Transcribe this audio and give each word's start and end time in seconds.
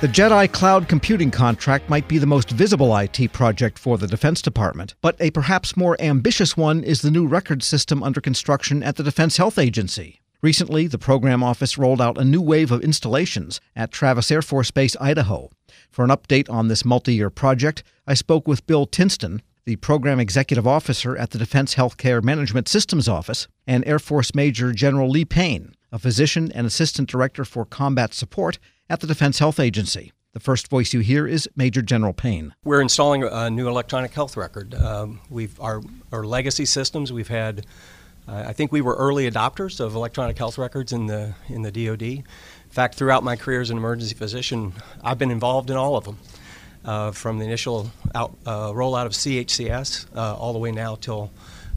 The 0.00 0.06
JEDI 0.06 0.52
Cloud 0.52 0.86
Computing 0.88 1.32
contract 1.32 1.90
might 1.90 2.06
be 2.06 2.18
the 2.18 2.26
most 2.26 2.50
visible 2.50 2.96
IT 2.96 3.32
project 3.32 3.80
for 3.80 3.98
the 3.98 4.06
Defense 4.06 4.40
Department, 4.40 4.94
but 5.00 5.16
a 5.18 5.32
perhaps 5.32 5.76
more 5.76 6.00
ambitious 6.00 6.56
one 6.56 6.84
is 6.84 7.02
the 7.02 7.10
new 7.10 7.26
record 7.26 7.64
system 7.64 8.04
under 8.04 8.20
construction 8.20 8.80
at 8.84 8.94
the 8.94 9.02
Defense 9.02 9.38
Health 9.38 9.58
Agency. 9.58 10.20
Recently, 10.40 10.86
the 10.86 10.98
program 10.98 11.42
office 11.42 11.76
rolled 11.76 12.00
out 12.00 12.16
a 12.16 12.24
new 12.24 12.40
wave 12.40 12.70
of 12.70 12.84
installations 12.84 13.60
at 13.74 13.90
Travis 13.90 14.30
Air 14.30 14.40
Force 14.40 14.70
Base, 14.70 14.96
Idaho. 15.00 15.50
For 15.90 16.04
an 16.04 16.10
update 16.10 16.48
on 16.48 16.68
this 16.68 16.84
multi 16.84 17.14
year 17.14 17.28
project, 17.28 17.82
I 18.06 18.14
spoke 18.14 18.46
with 18.46 18.68
Bill 18.68 18.86
Tinston, 18.86 19.42
the 19.64 19.74
Program 19.74 20.20
Executive 20.20 20.64
Officer 20.64 21.16
at 21.16 21.30
the 21.30 21.38
Defense 21.38 21.74
Healthcare 21.74 22.22
Management 22.22 22.68
Systems 22.68 23.08
Office, 23.08 23.48
and 23.66 23.84
Air 23.84 23.98
Force 23.98 24.32
Major 24.32 24.72
General 24.72 25.10
Lee 25.10 25.24
Payne, 25.24 25.74
a 25.90 25.98
physician 25.98 26.52
and 26.52 26.68
Assistant 26.68 27.10
Director 27.10 27.44
for 27.44 27.64
Combat 27.64 28.14
Support 28.14 28.60
at 28.90 29.00
the 29.00 29.06
Defense 29.06 29.38
Health 29.38 29.60
Agency. 29.60 30.12
The 30.32 30.40
first 30.40 30.68
voice 30.68 30.92
you 30.92 31.00
hear 31.00 31.26
is 31.26 31.48
Major 31.56 31.82
General 31.82 32.12
Payne. 32.12 32.54
We're 32.64 32.80
installing 32.80 33.24
a 33.24 33.50
new 33.50 33.68
electronic 33.68 34.12
health 34.12 34.36
record. 34.36 34.74
Um, 34.74 35.20
we've 35.30 35.58
our, 35.60 35.80
our 36.12 36.24
legacy 36.24 36.64
systems. 36.64 37.12
We've 37.12 37.28
had, 37.28 37.66
uh, 38.28 38.44
I 38.46 38.52
think 38.52 38.70
we 38.70 38.80
were 38.80 38.94
early 38.94 39.30
adopters 39.30 39.80
of 39.80 39.94
electronic 39.94 40.38
health 40.38 40.58
records 40.58 40.92
in 40.92 41.06
the 41.06 41.34
in 41.48 41.62
the 41.62 41.72
DoD. 41.72 42.02
In 42.02 42.24
fact, 42.68 42.94
throughout 42.94 43.24
my 43.24 43.36
career 43.36 43.62
as 43.62 43.70
an 43.70 43.78
emergency 43.78 44.14
physician, 44.14 44.74
I've 45.02 45.18
been 45.18 45.30
involved 45.30 45.70
in 45.70 45.76
all 45.76 45.96
of 45.96 46.04
them, 46.04 46.18
uh, 46.84 47.10
from 47.12 47.38
the 47.38 47.46
initial 47.46 47.90
out, 48.14 48.36
uh, 48.44 48.70
rollout 48.72 49.06
of 49.06 49.12
CHCS 49.12 50.06
uh, 50.14 50.36
all 50.36 50.52
the 50.52 50.58
way 50.58 50.72
now 50.72 50.96
till 50.96 51.30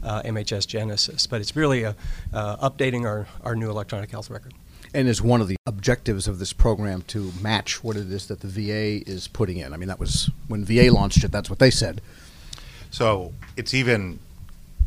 uh, 0.04 0.22
MHS 0.22 0.66
Genesis. 0.66 1.26
But 1.26 1.40
it's 1.40 1.56
really 1.56 1.84
a, 1.84 1.96
uh, 2.34 2.68
updating 2.68 3.06
our, 3.06 3.26
our 3.42 3.56
new 3.56 3.70
electronic 3.70 4.10
health 4.10 4.28
record 4.28 4.52
and 4.94 5.08
is 5.08 5.22
one 5.22 5.40
of 5.40 5.48
the 5.48 5.56
objectives 5.66 6.28
of 6.28 6.38
this 6.38 6.52
program 6.52 7.02
to 7.02 7.32
match 7.40 7.82
what 7.82 7.96
it 7.96 8.10
is 8.10 8.26
that 8.28 8.40
the 8.40 8.48
VA 8.48 9.08
is 9.08 9.28
putting 9.28 9.56
in. 9.56 9.72
I 9.72 9.76
mean, 9.76 9.88
that 9.88 9.98
was 9.98 10.30
when 10.48 10.64
VA 10.64 10.90
launched 10.92 11.24
it, 11.24 11.32
that's 11.32 11.48
what 11.48 11.58
they 11.58 11.70
said. 11.70 12.00
So 12.90 13.32
it's 13.56 13.72
even 13.72 14.18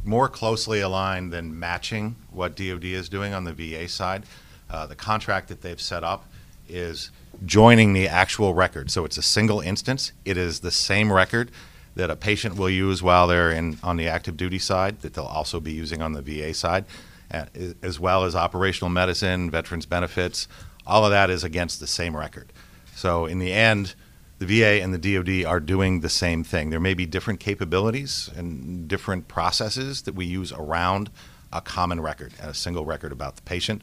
more 0.04 0.30
closely 0.30 0.82
aligned 0.82 1.34
than 1.34 1.58
matching 1.58 2.16
what 2.32 2.56
DoD 2.56 2.86
is 2.86 3.10
doing 3.10 3.34
on 3.34 3.44
the 3.44 3.54
VA 3.54 3.88
side. 3.88 4.24
Uh, 4.70 4.86
the 4.86 4.96
contract 4.96 5.48
that 5.48 5.62
they've 5.62 5.82
set 5.82 6.04
up 6.04 6.26
is 6.70 7.10
joining 7.46 7.94
the 7.94 8.08
actual 8.08 8.54
record. 8.54 8.92
So 8.92 9.06
it's 9.06 9.18
a 9.18 9.24
single 9.24 9.60
instance. 9.60 10.12
It 10.24 10.38
is 10.38 10.60
the 10.60 10.72
same 10.72 11.12
record 11.12 11.52
that 11.96 12.10
a 12.10 12.16
patient 12.16 12.58
will 12.58 12.70
use 12.70 13.02
while 13.02 13.28
they're 13.28 13.52
in 13.52 13.80
on 13.82 13.98
the 13.98 14.08
active 14.08 14.38
duty 14.38 14.60
side 14.60 15.02
that 15.02 15.14
they'll 15.14 15.26
also 15.26 15.60
be 15.60 15.72
using 15.72 16.02
on 16.02 16.14
the 16.14 16.22
VA 16.22 16.54
side 16.54 16.86
as 17.32 18.00
well 18.00 18.24
as 18.24 18.36
operational 18.36 18.90
medicine, 18.90 19.50
veterans 19.52 19.86
benefits. 19.86 20.48
All 20.86 21.06
of 21.06 21.12
that 21.12 21.30
is 21.30 21.44
against 21.44 21.80
the 21.80 21.88
same 21.88 22.16
record. 22.16 22.54
So 22.96 23.26
in 23.26 23.40
the 23.40 23.52
end, 23.52 23.96
the 24.38 24.46
VA 24.46 24.82
and 24.82 24.94
the 24.94 24.98
DoD 24.98 25.46
are 25.46 25.60
doing 25.60 26.02
the 26.02 26.10
same 26.10 26.44
thing. 26.44 26.70
There 26.70 26.80
may 26.80 26.94
be 26.94 27.06
different 27.06 27.40
capabilities 27.40 28.30
and 28.36 28.88
different 28.88 29.28
processes 29.28 30.04
that 30.04 30.14
we 30.14 30.26
use 30.26 30.52
around 30.52 31.10
a 31.54 31.62
common 31.62 32.02
record, 32.02 32.34
a 32.42 32.54
single 32.54 32.86
record 32.86 33.12
about 33.12 33.38
the 33.38 33.42
patient, 33.44 33.82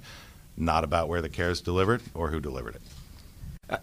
not 0.56 0.84
about 0.84 1.08
where 1.08 1.22
the 1.22 1.28
care 1.30 1.50
is 1.50 1.60
delivered 1.60 2.02
or 2.14 2.30
who 2.30 2.38
delivered 2.40 2.74
it. 2.76 2.82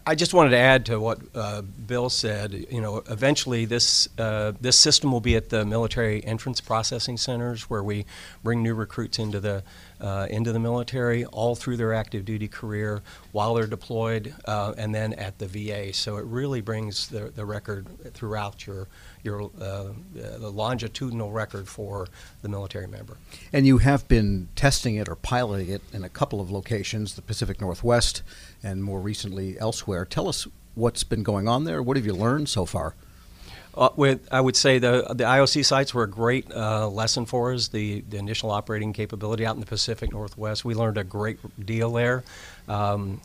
I 0.06 0.14
just 0.14 0.34
wanted 0.34 0.50
to 0.50 0.58
add 0.58 0.86
to 0.86 1.00
what 1.00 1.18
uh, 1.34 1.62
Bill 1.62 2.10
said. 2.10 2.66
You 2.70 2.80
know, 2.80 3.02
eventually 3.08 3.64
this 3.64 4.08
uh, 4.18 4.52
this 4.60 4.78
system 4.78 5.10
will 5.12 5.20
be 5.20 5.36
at 5.36 5.48
the 5.48 5.64
military 5.64 6.24
entrance 6.24 6.60
processing 6.60 7.16
centers 7.16 7.68
where 7.70 7.82
we 7.82 8.04
bring 8.42 8.62
new 8.62 8.74
recruits 8.74 9.18
into 9.18 9.40
the 9.40 9.62
uh, 10.00 10.26
into 10.30 10.52
the 10.52 10.58
military 10.58 11.24
all 11.26 11.54
through 11.54 11.76
their 11.76 11.92
active 11.92 12.24
duty 12.24 12.48
career 12.48 13.02
while 13.32 13.54
they're 13.54 13.66
deployed, 13.66 14.34
uh, 14.46 14.74
and 14.76 14.94
then 14.94 15.12
at 15.14 15.38
the 15.38 15.46
VA. 15.46 15.92
So 15.92 16.16
it 16.16 16.24
really 16.24 16.60
brings 16.60 17.08
the, 17.08 17.30
the 17.34 17.44
record 17.44 17.86
throughout 18.14 18.66
your 18.66 18.88
your 19.22 19.50
uh, 19.60 19.88
the 20.14 20.50
longitudinal 20.50 21.30
record 21.30 21.68
for 21.68 22.08
the 22.42 22.48
military 22.48 22.86
member. 22.86 23.16
And 23.52 23.66
you 23.66 23.78
have 23.78 24.08
been 24.08 24.48
testing 24.56 24.96
it 24.96 25.08
or 25.08 25.16
piloting 25.16 25.68
it 25.68 25.82
in 25.92 26.04
a 26.04 26.08
couple 26.08 26.40
of 26.40 26.50
locations, 26.50 27.14
the 27.14 27.22
Pacific 27.22 27.60
Northwest, 27.60 28.22
and 28.62 28.82
more 28.82 29.00
recently 29.00 29.58
elsewhere. 29.58 30.04
Tell 30.04 30.28
us 30.28 30.46
what's 30.74 31.04
been 31.04 31.22
going 31.22 31.48
on 31.48 31.64
there. 31.64 31.82
What 31.82 31.96
have 31.96 32.06
you 32.06 32.14
learned 32.14 32.48
so 32.48 32.64
far? 32.64 32.94
Uh, 33.74 33.88
with, 33.94 34.26
I 34.32 34.40
would 34.40 34.56
say 34.56 34.78
the 34.78 35.06
the 35.10 35.24
IOC 35.24 35.64
sites 35.64 35.94
were 35.94 36.02
a 36.02 36.10
great 36.10 36.50
uh, 36.52 36.88
lesson 36.88 37.24
for 37.24 37.52
us. 37.52 37.68
The, 37.68 38.00
the 38.08 38.16
initial 38.16 38.50
operating 38.50 38.92
capability 38.92 39.46
out 39.46 39.54
in 39.54 39.60
the 39.60 39.66
Pacific 39.66 40.12
Northwest, 40.12 40.64
we 40.64 40.74
learned 40.74 40.98
a 40.98 41.04
great 41.04 41.38
deal 41.64 41.92
there. 41.92 42.24
Um, 42.68 43.20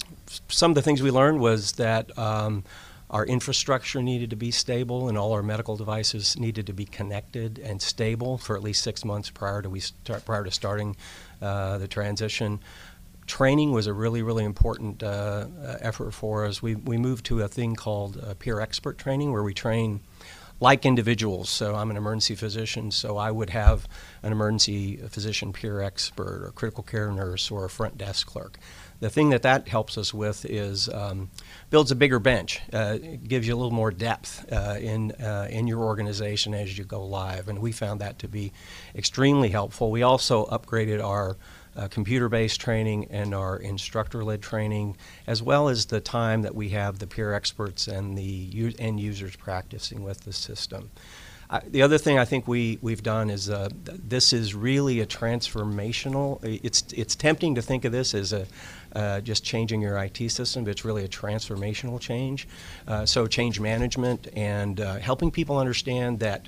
some 0.47 0.71
of 0.71 0.75
the 0.75 0.81
things 0.81 1.01
we 1.01 1.11
learned 1.11 1.39
was 1.39 1.73
that 1.73 2.17
um, 2.17 2.63
our 3.09 3.25
infrastructure 3.25 4.01
needed 4.01 4.29
to 4.31 4.35
be 4.35 4.51
stable, 4.51 5.09
and 5.09 5.17
all 5.17 5.33
our 5.33 5.43
medical 5.43 5.77
devices 5.77 6.37
needed 6.37 6.67
to 6.67 6.73
be 6.73 6.85
connected 6.85 7.59
and 7.59 7.81
stable 7.81 8.37
for 8.37 8.55
at 8.55 8.63
least 8.63 8.83
six 8.83 9.03
months 9.03 9.29
prior 9.29 9.61
to 9.61 9.69
we 9.69 9.79
start, 9.79 10.25
prior 10.25 10.43
to 10.43 10.51
starting 10.51 10.95
uh, 11.41 11.77
the 11.77 11.87
transition 11.87 12.59
training 13.27 13.71
was 13.71 13.87
a 13.87 13.93
really, 13.93 14.21
really 14.21 14.43
important 14.43 15.03
uh, 15.03 15.47
effort 15.79 16.11
for 16.11 16.45
us. 16.45 16.61
We, 16.61 16.75
we 16.75 16.97
moved 16.97 17.25
to 17.27 17.41
a 17.41 17.47
thing 17.47 17.75
called 17.75 18.17
uh, 18.23 18.33
peer 18.35 18.59
expert 18.59 18.97
training 18.97 19.31
where 19.31 19.43
we 19.43 19.53
train 19.53 20.01
like 20.59 20.85
individuals. 20.85 21.49
So 21.49 21.75
I'm 21.75 21.91
an 21.91 21.97
emergency 21.97 22.35
physician, 22.35 22.91
so 22.91 23.17
I 23.17 23.29
would 23.31 23.49
have 23.49 23.87
an 24.23 24.31
emergency 24.31 24.97
physician 24.97 25.51
peer 25.51 25.81
expert 25.81 26.45
or 26.45 26.51
critical 26.51 26.83
care 26.83 27.11
nurse 27.11 27.51
or 27.51 27.65
a 27.65 27.69
front 27.69 27.97
desk 27.97 28.27
clerk. 28.27 28.57
The 29.01 29.09
thing 29.09 29.29
that 29.31 29.41
that 29.41 29.67
helps 29.67 29.97
us 29.97 30.13
with 30.13 30.45
is 30.45 30.87
um, 30.87 31.29
builds 31.69 31.91
a 31.91 31.95
bigger 31.95 32.19
bench. 32.19 32.61
Uh, 32.71 32.97
gives 33.27 33.45
you 33.45 33.53
a 33.53 33.57
little 33.57 33.71
more 33.71 33.91
depth 33.91 34.45
uh, 34.51 34.77
in 34.79 35.11
uh, 35.11 35.47
in 35.49 35.67
your 35.67 35.81
organization 35.81 36.53
as 36.53 36.77
you 36.77 36.85
go 36.85 37.05
live, 37.05 37.49
and 37.49 37.59
we 37.59 37.73
found 37.73 37.99
that 37.99 38.19
to 38.19 38.29
be 38.29 38.53
extremely 38.95 39.49
helpful. 39.49 39.91
We 39.91 40.03
also 40.03 40.45
upgraded 40.45 41.03
our 41.03 41.35
uh, 41.75 41.87
computer-based 41.87 42.59
training 42.59 43.07
and 43.09 43.33
our 43.33 43.57
instructor-led 43.57 44.41
training, 44.41 44.97
as 45.27 45.41
well 45.43 45.69
as 45.69 45.85
the 45.87 46.01
time 46.01 46.41
that 46.41 46.55
we 46.55 46.69
have 46.69 46.99
the 46.99 47.07
peer 47.07 47.33
experts 47.33 47.87
and 47.87 48.17
the 48.17 48.23
u- 48.23 48.73
end 48.79 48.99
users 48.99 49.35
practicing 49.35 50.03
with 50.03 50.21
the 50.21 50.33
system. 50.33 50.89
Uh, 51.49 51.59
the 51.67 51.81
other 51.81 51.97
thing 51.97 52.17
I 52.17 52.25
think 52.25 52.47
we, 52.47 52.79
we've 52.81 53.03
done 53.03 53.29
is 53.29 53.49
uh, 53.49 53.69
th- 53.85 53.99
this 54.07 54.33
is 54.33 54.55
really 54.55 54.99
a 54.99 55.05
transformational. 55.05 56.39
It's 56.43 56.83
it's 56.91 57.15
tempting 57.15 57.55
to 57.55 57.61
think 57.61 57.85
of 57.85 57.91
this 57.91 58.15
as 58.15 58.33
a 58.33 58.47
uh, 58.95 59.21
just 59.21 59.43
changing 59.43 59.81
your 59.81 59.97
IT 59.97 60.29
system, 60.31 60.63
but 60.63 60.71
it's 60.71 60.85
really 60.85 61.03
a 61.03 61.07
transformational 61.07 61.99
change. 61.99 62.47
Uh, 62.87 63.05
so 63.05 63.27
change 63.27 63.59
management 63.59 64.27
and 64.35 64.79
uh, 64.79 64.95
helping 64.95 65.29
people 65.29 65.57
understand 65.57 66.19
that 66.21 66.47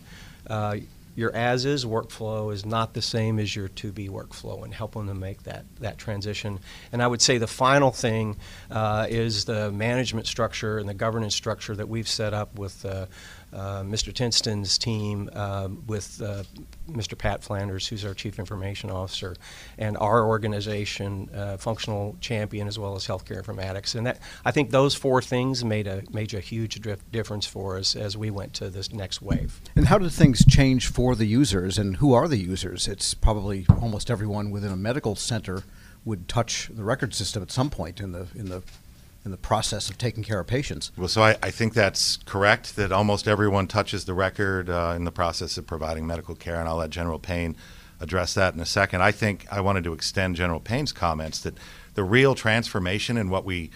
uh, 0.49 0.77
your 1.17 1.35
as 1.35 1.65
is 1.65 1.83
workflow 1.83 2.53
is 2.53 2.63
not 2.63 2.93
the 2.93 3.01
same 3.01 3.39
as 3.39 3.55
your 3.55 3.67
to 3.69 3.91
be 3.91 4.07
workflow 4.07 4.63
and 4.63 4.71
helping 4.71 5.07
them 5.07 5.19
make 5.19 5.41
that, 5.43 5.65
that 5.79 5.97
transition. 5.97 6.59
And 6.91 7.01
I 7.01 7.07
would 7.07 7.23
say 7.23 7.39
the 7.39 7.47
final 7.47 7.89
thing 7.89 8.37
uh, 8.69 9.07
is 9.09 9.45
the 9.45 9.71
management 9.71 10.27
structure 10.27 10.77
and 10.77 10.87
the 10.87 10.93
governance 10.93 11.33
structure 11.33 11.75
that 11.75 11.89
we've 11.89 12.07
set 12.07 12.35
up 12.35 12.59
with 12.59 12.85
uh, 12.85 13.07
Mr. 13.53 14.13
Tinston's 14.13 14.77
team 14.77 15.29
um, 15.33 15.83
with 15.87 16.21
uh, 16.21 16.43
Mr. 16.89 17.17
Pat 17.17 17.43
Flanders, 17.43 17.87
who's 17.87 18.03
our 18.05 18.13
Chief 18.13 18.39
Information 18.39 18.91
Officer, 18.91 19.35
and 19.77 19.97
our 19.97 20.25
organization, 20.25 21.29
uh, 21.33 21.57
Functional 21.57 22.15
Champion, 22.19 22.67
as 22.67 22.77
well 22.77 22.95
as 22.95 23.07
Healthcare 23.07 23.41
Informatics. 23.41 23.95
And 23.95 24.05
that 24.05 24.19
I 24.45 24.51
think 24.51 24.71
those 24.71 24.95
four 24.95 25.21
things 25.21 25.63
made 25.63 25.87
a 25.87 26.03
made 26.11 26.33
a 26.33 26.39
huge 26.39 26.79
difference 27.11 27.45
for 27.45 27.77
us 27.77 27.95
as 27.95 28.17
we 28.17 28.29
went 28.29 28.53
to 28.55 28.69
this 28.69 28.91
next 28.91 29.21
wave. 29.21 29.61
And 29.75 29.87
how 29.87 29.97
did 29.97 30.11
things 30.11 30.45
change 30.45 30.87
for 30.87 31.15
the 31.15 31.25
users, 31.25 31.77
and 31.77 31.97
who 31.97 32.13
are 32.13 32.27
the 32.27 32.37
users? 32.37 32.87
It's 32.87 33.13
probably 33.13 33.65
almost 33.81 34.11
everyone 34.11 34.51
within 34.51 34.71
a 34.71 34.77
medical 34.77 35.15
center 35.15 35.63
would 36.05 36.27
touch 36.27 36.69
the 36.73 36.83
record 36.83 37.13
system 37.13 37.43
at 37.43 37.51
some 37.51 37.69
point 37.69 37.99
in 37.99 38.11
the 38.11 38.27
in 38.35 38.49
the 38.49 38.63
in 39.25 39.31
the 39.31 39.37
process 39.37 39.89
of 39.89 39.97
taking 39.97 40.23
care 40.23 40.39
of 40.39 40.47
patients. 40.47 40.91
Well, 40.97 41.07
so 41.07 41.21
I, 41.21 41.35
I 41.43 41.51
think 41.51 41.73
that's 41.73 42.17
correct 42.17 42.75
that 42.75 42.91
almost 42.91 43.27
everyone 43.27 43.67
touches 43.67 44.05
the 44.05 44.13
record 44.13 44.69
uh, 44.69 44.93
in 44.95 45.03
the 45.03 45.11
process 45.11 45.57
of 45.57 45.67
providing 45.67 46.07
medical 46.07 46.35
care, 46.35 46.59
and 46.59 46.67
I'll 46.67 46.77
let 46.77 46.89
General 46.89 47.19
Payne 47.19 47.55
address 47.99 48.33
that 48.35 48.53
in 48.53 48.59
a 48.59 48.65
second. 48.65 49.01
I 49.01 49.11
think 49.11 49.45
I 49.51 49.61
wanted 49.61 49.83
to 49.85 49.93
extend 49.93 50.35
General 50.35 50.59
Payne's 50.59 50.91
comments 50.91 51.41
that 51.41 51.57
the 51.95 52.03
real 52.03 52.35
transformation 52.35 53.17
in 53.17 53.29
what 53.29 53.43
we 53.43 53.71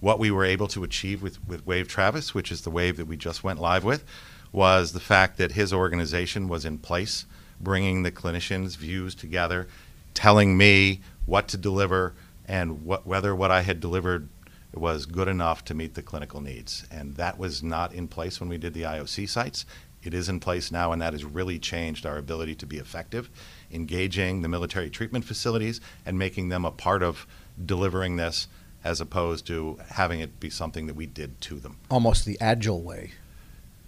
what 0.00 0.18
we 0.18 0.30
were 0.30 0.44
able 0.44 0.68
to 0.68 0.84
achieve 0.84 1.22
with, 1.22 1.42
with 1.48 1.66
Wave 1.66 1.88
Travis, 1.88 2.34
which 2.34 2.52
is 2.52 2.62
the 2.62 2.70
wave 2.70 2.98
that 2.98 3.06
we 3.06 3.16
just 3.16 3.42
went 3.42 3.58
live 3.58 3.82
with, 3.82 4.04
was 4.52 4.92
the 4.92 5.00
fact 5.00 5.38
that 5.38 5.52
his 5.52 5.72
organization 5.72 6.48
was 6.48 6.66
in 6.66 6.78
place, 6.78 7.24
bringing 7.60 8.02
the 8.02 8.12
clinicians' 8.12 8.76
views 8.76 9.14
together, 9.14 9.66
telling 10.12 10.56
me 10.56 11.00
what 11.24 11.48
to 11.48 11.56
deliver 11.56 12.14
and 12.46 12.84
what, 12.84 13.06
whether 13.06 13.34
what 13.34 13.50
I 13.50 13.62
had 13.62 13.80
delivered 13.80 14.28
was 14.74 15.06
good 15.06 15.28
enough 15.28 15.64
to 15.66 15.74
meet 15.74 15.94
the 15.94 16.02
clinical 16.02 16.40
needs. 16.40 16.84
And 16.90 17.16
that 17.16 17.38
was 17.38 17.62
not 17.62 17.92
in 17.92 18.08
place 18.08 18.40
when 18.40 18.48
we 18.48 18.58
did 18.58 18.74
the 18.74 18.82
IOC 18.82 19.28
sites. 19.28 19.64
It 20.02 20.14
is 20.14 20.28
in 20.28 20.38
place 20.38 20.70
now, 20.70 20.92
and 20.92 21.02
that 21.02 21.14
has 21.14 21.24
really 21.24 21.58
changed 21.58 22.06
our 22.06 22.16
ability 22.16 22.54
to 22.56 22.66
be 22.66 22.76
effective, 22.76 23.28
engaging 23.72 24.42
the 24.42 24.48
military 24.48 24.90
treatment 24.90 25.24
facilities 25.24 25.80
and 26.04 26.18
making 26.18 26.48
them 26.48 26.64
a 26.64 26.70
part 26.70 27.02
of 27.02 27.26
delivering 27.64 28.16
this 28.16 28.46
as 28.84 29.00
opposed 29.00 29.46
to 29.48 29.78
having 29.88 30.20
it 30.20 30.38
be 30.38 30.48
something 30.48 30.86
that 30.86 30.94
we 30.94 31.06
did 31.06 31.40
to 31.40 31.58
them. 31.58 31.76
Almost 31.90 32.24
the 32.24 32.38
agile 32.40 32.82
way. 32.82 33.12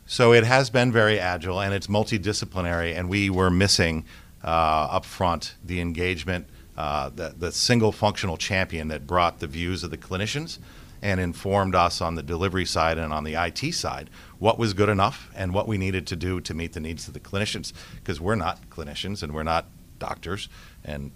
So 0.06 0.32
it 0.32 0.42
has 0.42 0.70
been 0.70 0.90
very 0.90 1.20
agile 1.20 1.60
and 1.60 1.72
it's 1.72 1.86
multidisciplinary, 1.86 2.96
and 2.96 3.08
we 3.08 3.30
were 3.30 3.50
missing 3.50 4.04
uh, 4.42 4.48
up 4.90 5.04
front 5.04 5.54
the 5.64 5.80
engagement, 5.80 6.48
uh, 6.78 7.10
the, 7.12 7.34
the 7.36 7.50
single 7.50 7.90
functional 7.90 8.36
champion 8.36 8.86
that 8.86 9.04
brought 9.04 9.40
the 9.40 9.48
views 9.48 9.82
of 9.82 9.90
the 9.90 9.98
clinicians 9.98 10.60
and 11.02 11.18
informed 11.18 11.74
us 11.74 12.00
on 12.00 12.14
the 12.14 12.22
delivery 12.22 12.64
side 12.64 12.98
and 12.98 13.12
on 13.12 13.24
the 13.24 13.34
IT 13.34 13.74
side 13.74 14.08
what 14.38 14.60
was 14.60 14.74
good 14.74 14.88
enough 14.88 15.28
and 15.34 15.52
what 15.52 15.66
we 15.66 15.76
needed 15.76 16.06
to 16.06 16.14
do 16.14 16.40
to 16.40 16.54
meet 16.54 16.74
the 16.74 16.80
needs 16.80 17.08
of 17.08 17.14
the 17.14 17.20
clinicians 17.20 17.72
because 17.96 18.20
we're 18.20 18.36
not 18.36 18.70
clinicians 18.70 19.24
and 19.24 19.34
we're 19.34 19.42
not 19.42 19.66
doctors 19.98 20.48
and 20.84 21.10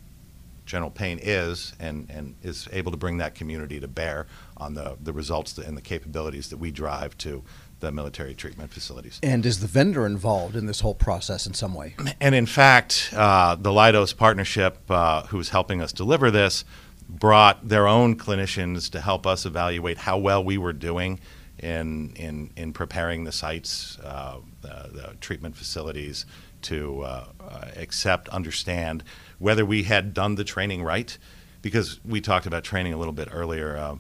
General 0.64 0.90
Payne 0.90 1.18
is 1.20 1.74
and, 1.80 2.08
and 2.10 2.36
is 2.42 2.68
able 2.72 2.92
to 2.92 2.96
bring 2.96 3.18
that 3.18 3.34
community 3.34 3.80
to 3.80 3.88
bear 3.88 4.26
on 4.56 4.74
the, 4.74 4.96
the 5.02 5.12
results 5.12 5.58
and 5.58 5.76
the 5.76 5.82
capabilities 5.82 6.50
that 6.50 6.58
we 6.58 6.70
drive 6.70 7.18
to 7.18 7.42
the 7.80 7.90
military 7.90 8.34
treatment 8.34 8.70
facilities. 8.70 9.18
And 9.22 9.44
is 9.44 9.60
the 9.60 9.66
vendor 9.66 10.06
involved 10.06 10.54
in 10.54 10.66
this 10.66 10.80
whole 10.80 10.94
process 10.94 11.46
in 11.46 11.54
some 11.54 11.74
way? 11.74 11.96
And 12.20 12.34
in 12.34 12.46
fact, 12.46 13.12
uh, 13.14 13.56
the 13.56 13.70
Leidos 13.70 14.16
partnership, 14.16 14.78
uh, 14.88 15.24
who's 15.24 15.48
helping 15.48 15.82
us 15.82 15.92
deliver 15.92 16.30
this, 16.30 16.64
brought 17.08 17.68
their 17.68 17.86
own 17.88 18.16
clinicians 18.16 18.88
to 18.90 19.00
help 19.00 19.26
us 19.26 19.44
evaluate 19.44 19.98
how 19.98 20.16
well 20.16 20.42
we 20.42 20.56
were 20.56 20.72
doing 20.72 21.20
in 21.58 22.12
in, 22.14 22.50
in 22.56 22.72
preparing 22.72 23.24
the 23.24 23.32
sites, 23.32 23.98
uh, 23.98 24.38
the, 24.62 24.90
the, 24.92 25.16
treatment 25.20 25.56
facilities 25.56 26.24
to 26.62 27.02
uh, 27.02 27.26
uh, 27.40 27.66
accept, 27.76 28.28
understand 28.30 29.04
whether 29.42 29.66
we 29.66 29.82
had 29.82 30.14
done 30.14 30.36
the 30.36 30.44
training 30.44 30.84
right. 30.84 31.18
Because 31.62 31.98
we 32.04 32.20
talked 32.20 32.46
about 32.46 32.62
training 32.62 32.92
a 32.92 32.96
little 32.96 33.12
bit 33.12 33.28
earlier. 33.30 33.76
Uh, 33.76 33.96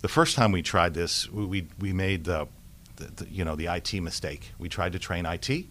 the 0.00 0.08
first 0.08 0.36
time 0.36 0.52
we 0.52 0.60
tried 0.62 0.92
this, 0.92 1.30
we, 1.30 1.66
we 1.78 1.92
made 1.92 2.24
the, 2.24 2.46
the, 2.96 3.04
the, 3.06 3.30
you 3.30 3.44
know 3.44 3.56
the 3.56 3.66
IT 3.66 3.94
mistake. 3.94 4.52
We 4.58 4.68
tried 4.68 4.92
to 4.92 4.98
train 4.98 5.26
IT. 5.26 5.66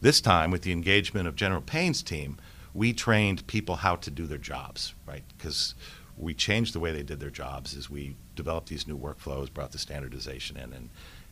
This 0.00 0.20
time, 0.20 0.52
with 0.52 0.62
the 0.62 0.70
engagement 0.70 1.26
of 1.26 1.34
General 1.34 1.60
Payne's 1.60 2.02
team, 2.02 2.38
we 2.72 2.92
trained 2.92 3.46
people 3.48 3.76
how 3.76 3.96
to 3.96 4.10
do 4.10 4.26
their 4.26 4.38
jobs, 4.38 4.94
right? 5.06 5.24
Because 5.36 5.74
we 6.16 6.34
changed 6.34 6.74
the 6.74 6.80
way 6.80 6.92
they 6.92 7.02
did 7.02 7.18
their 7.18 7.30
jobs 7.30 7.76
as 7.76 7.90
we 7.90 8.14
developed 8.36 8.68
these 8.68 8.86
new 8.86 8.98
workflows, 8.98 9.52
brought 9.52 9.72
the 9.72 9.78
standardization 9.78 10.56
in, 10.56 10.72
and 10.72 10.90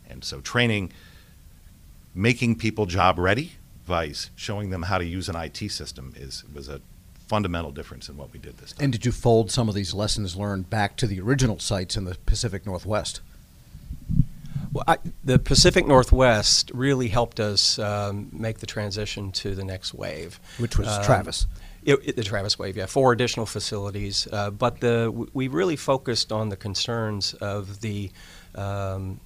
and 0.09 0.23
so 0.23 0.41
training, 0.41 0.91
making 2.13 2.55
people 2.55 2.85
job 2.85 3.17
ready, 3.17 3.53
vice 3.85 4.29
showing 4.35 4.69
them 4.69 4.83
how 4.83 4.97
to 4.97 5.05
use 5.05 5.29
an 5.29 5.35
IT 5.35 5.71
system 5.71 6.13
is 6.17 6.43
was 6.53 6.67
a 6.67 6.81
fundamental 7.27 7.71
difference 7.71 8.09
in 8.09 8.17
what 8.17 8.31
we 8.33 8.39
did 8.39 8.57
this 8.57 8.73
time. 8.73 8.85
And 8.85 8.93
did 8.93 9.05
you 9.05 9.11
fold 9.11 9.51
some 9.51 9.69
of 9.69 9.75
these 9.75 9.93
lessons 9.93 10.35
learned 10.35 10.69
back 10.69 10.95
to 10.97 11.07
the 11.07 11.19
original 11.19 11.59
sites 11.59 11.97
in 11.97 12.05
the 12.05 12.15
Pacific 12.25 12.65
Northwest? 12.65 13.21
Well, 14.73 14.83
I, 14.87 14.97
the 15.23 15.39
Pacific 15.39 15.87
Northwest 15.87 16.71
really 16.73 17.07
helped 17.07 17.39
us 17.39 17.79
um, 17.79 18.29
make 18.31 18.59
the 18.59 18.65
transition 18.65 19.31
to 19.33 19.55
the 19.55 19.63
next 19.63 19.93
wave, 19.93 20.39
which 20.57 20.77
was 20.77 20.87
um, 20.87 21.03
Travis. 21.03 21.47
It, 21.83 21.99
it, 22.03 22.15
the 22.17 22.23
Travis 22.23 22.59
Wave, 22.59 22.75
yeah, 22.75 22.85
four 22.85 23.13
additional 23.13 23.45
facilities. 23.45 24.27
Uh, 24.31 24.51
but 24.51 24.81
the 24.81 25.27
we 25.33 25.47
really 25.47 25.77
focused 25.77 26.31
on 26.33 26.49
the 26.49 26.57
concerns 26.57 27.33
of 27.35 27.79
the 27.79 28.11
um, 28.55 29.19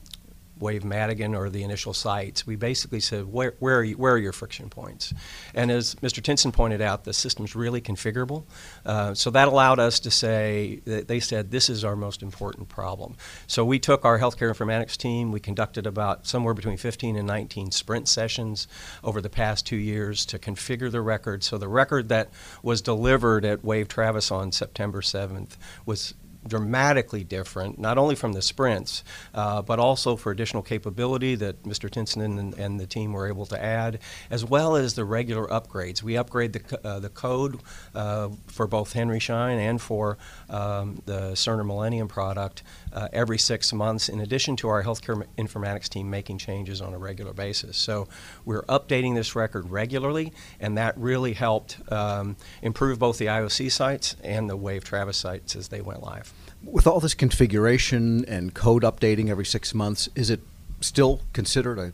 Wave 0.61 0.83
Madigan 0.85 1.35
or 1.35 1.49
the 1.49 1.63
initial 1.63 1.93
sites, 1.93 2.45
we 2.45 2.55
basically 2.55 2.99
said, 2.99 3.31
where, 3.31 3.55
where, 3.59 3.79
are, 3.79 3.83
you, 3.83 3.97
where 3.97 4.13
are 4.13 4.17
your 4.17 4.31
friction 4.31 4.69
points? 4.69 5.13
And 5.53 5.71
as 5.71 5.95
Mr. 5.95 6.21
Tinston 6.21 6.51
pointed 6.51 6.81
out, 6.81 7.03
the 7.03 7.13
system's 7.13 7.55
really 7.55 7.81
configurable. 7.81 8.43
Uh, 8.85 9.13
so 9.13 9.29
that 9.31 9.47
allowed 9.47 9.79
us 9.79 9.99
to 10.01 10.11
say, 10.11 10.81
that 10.85 11.07
they 11.07 11.19
said, 11.19 11.51
this 11.51 11.69
is 11.69 11.83
our 11.83 11.95
most 11.95 12.21
important 12.21 12.69
problem. 12.69 13.15
So 13.47 13.65
we 13.65 13.79
took 13.79 14.05
our 14.05 14.19
healthcare 14.19 14.53
informatics 14.53 14.95
team, 14.95 15.31
we 15.31 15.39
conducted 15.39 15.87
about 15.87 16.27
somewhere 16.27 16.53
between 16.53 16.77
15 16.77 17.15
and 17.15 17.27
19 17.27 17.71
sprint 17.71 18.07
sessions 18.07 18.67
over 19.03 19.21
the 19.21 19.29
past 19.29 19.65
two 19.65 19.77
years 19.77 20.25
to 20.27 20.39
configure 20.39 20.91
the 20.91 21.01
record. 21.01 21.43
So 21.43 21.57
the 21.57 21.67
record 21.67 22.09
that 22.09 22.29
was 22.61 22.81
delivered 22.81 23.45
at 23.45 23.63
Wave 23.63 23.87
Travis 23.87 24.31
on 24.31 24.51
September 24.51 25.01
7th 25.01 25.57
was 25.85 26.13
dramatically 26.47 27.23
different, 27.23 27.79
not 27.79 27.97
only 27.97 28.15
from 28.15 28.33
the 28.33 28.41
sprints, 28.41 29.03
uh, 29.33 29.61
but 29.61 29.79
also 29.79 30.15
for 30.15 30.31
additional 30.31 30.63
capability 30.63 31.35
that 31.35 31.63
Mr. 31.63 31.89
Tinston 31.89 32.21
and, 32.21 32.53
and, 32.55 32.79
the 32.79 32.87
team 32.87 33.13
were 33.13 33.27
able 33.27 33.45
to 33.45 33.61
add, 33.61 33.99
as 34.29 34.43
well 34.43 34.75
as 34.75 34.95
the 34.95 35.05
regular 35.05 35.45
upgrades. 35.47 36.01
We 36.01 36.17
upgrade 36.17 36.53
the, 36.53 36.87
uh, 36.87 36.99
the 36.99 37.09
code 37.09 37.59
uh, 37.93 38.29
for 38.47 38.65
both 38.65 38.93
Henry 38.93 39.19
Schein 39.19 39.59
and 39.59 39.79
for 39.79 40.17
um, 40.49 41.01
the 41.05 41.31
Cerner 41.33 41.65
Millennium 41.65 42.07
product 42.07 42.63
uh, 42.93 43.07
every 43.13 43.37
six 43.37 43.71
months, 43.71 44.09
in 44.09 44.19
addition 44.19 44.55
to 44.57 44.69
our 44.69 44.83
healthcare 44.83 45.23
informatics 45.37 45.89
team 45.89 46.09
making 46.09 46.37
changes 46.37 46.81
on 46.81 46.93
a 46.93 46.97
regular 46.97 47.33
basis. 47.33 47.77
So 47.77 48.07
we're 48.45 48.63
updating 48.63 49.15
this 49.15 49.35
record 49.35 49.69
regularly, 49.69 50.33
and 50.59 50.77
that 50.77 50.97
really 50.97 51.33
helped 51.33 51.77
um, 51.91 52.35
improve 52.61 52.99
both 52.99 53.17
the 53.17 53.27
IOC 53.27 53.71
sites 53.71 54.15
and 54.23 54.49
the 54.49 54.57
Wave 54.57 54.83
Travis 54.83 55.17
sites 55.17 55.55
as 55.55 55.67
they 55.67 55.81
went 55.81 56.01
live. 56.01 56.30
With 56.63 56.87
all 56.87 56.99
this 56.99 57.13
configuration 57.13 58.23
and 58.25 58.53
code 58.53 58.83
updating 58.83 59.29
every 59.29 59.45
six 59.45 59.73
months, 59.73 60.09
is 60.15 60.29
it 60.29 60.41
still 60.79 61.21
considered 61.33 61.79
a 61.79 61.91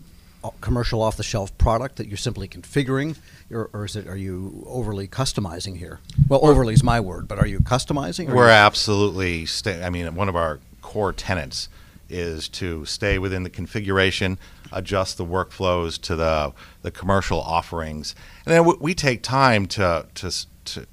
commercial 0.62 1.02
off-the-shelf 1.02 1.58
product 1.58 1.96
that 1.98 2.08
you're 2.08 2.18
simply 2.18 2.48
configuring, 2.48 3.18
or, 3.52 3.69
or, 3.74 3.86
is 3.86 3.96
it 3.96 4.08
are 4.08 4.16
you 4.16 4.64
overly 4.68 5.08
customizing 5.08 5.78
here? 5.78 6.00
Well, 6.30 6.46
overly 6.46 6.74
is 6.74 6.84
my 6.84 7.00
word, 7.00 7.28
but 7.28 7.40
are 7.40 7.48
you 7.48 7.60
customizing? 7.60 8.34
We're 8.34 8.50
absolutely. 8.50 9.48
I 9.84 9.90
mean, 9.90 10.16
one 10.16 10.30
of 10.30 10.36
our 10.36 10.60
core 10.81 11.14
tenets 11.14 11.69
is 12.10 12.48
to 12.48 12.86
stay 12.86 13.19
within 13.19 13.44
the 13.44 13.50
configuration, 13.50 14.38
adjust 14.72 15.18
the 15.18 15.25
workflows 15.25 16.00
to 16.02 16.16
the 16.16 16.54
the 16.81 16.92
commercial 16.92 17.42
offerings, 17.42 18.16
and 18.46 18.54
then 18.54 18.80
we 18.80 18.94
take 18.94 19.24
time 19.24 19.66
to 19.68 20.06
to, 20.16 20.31
to 20.66 20.88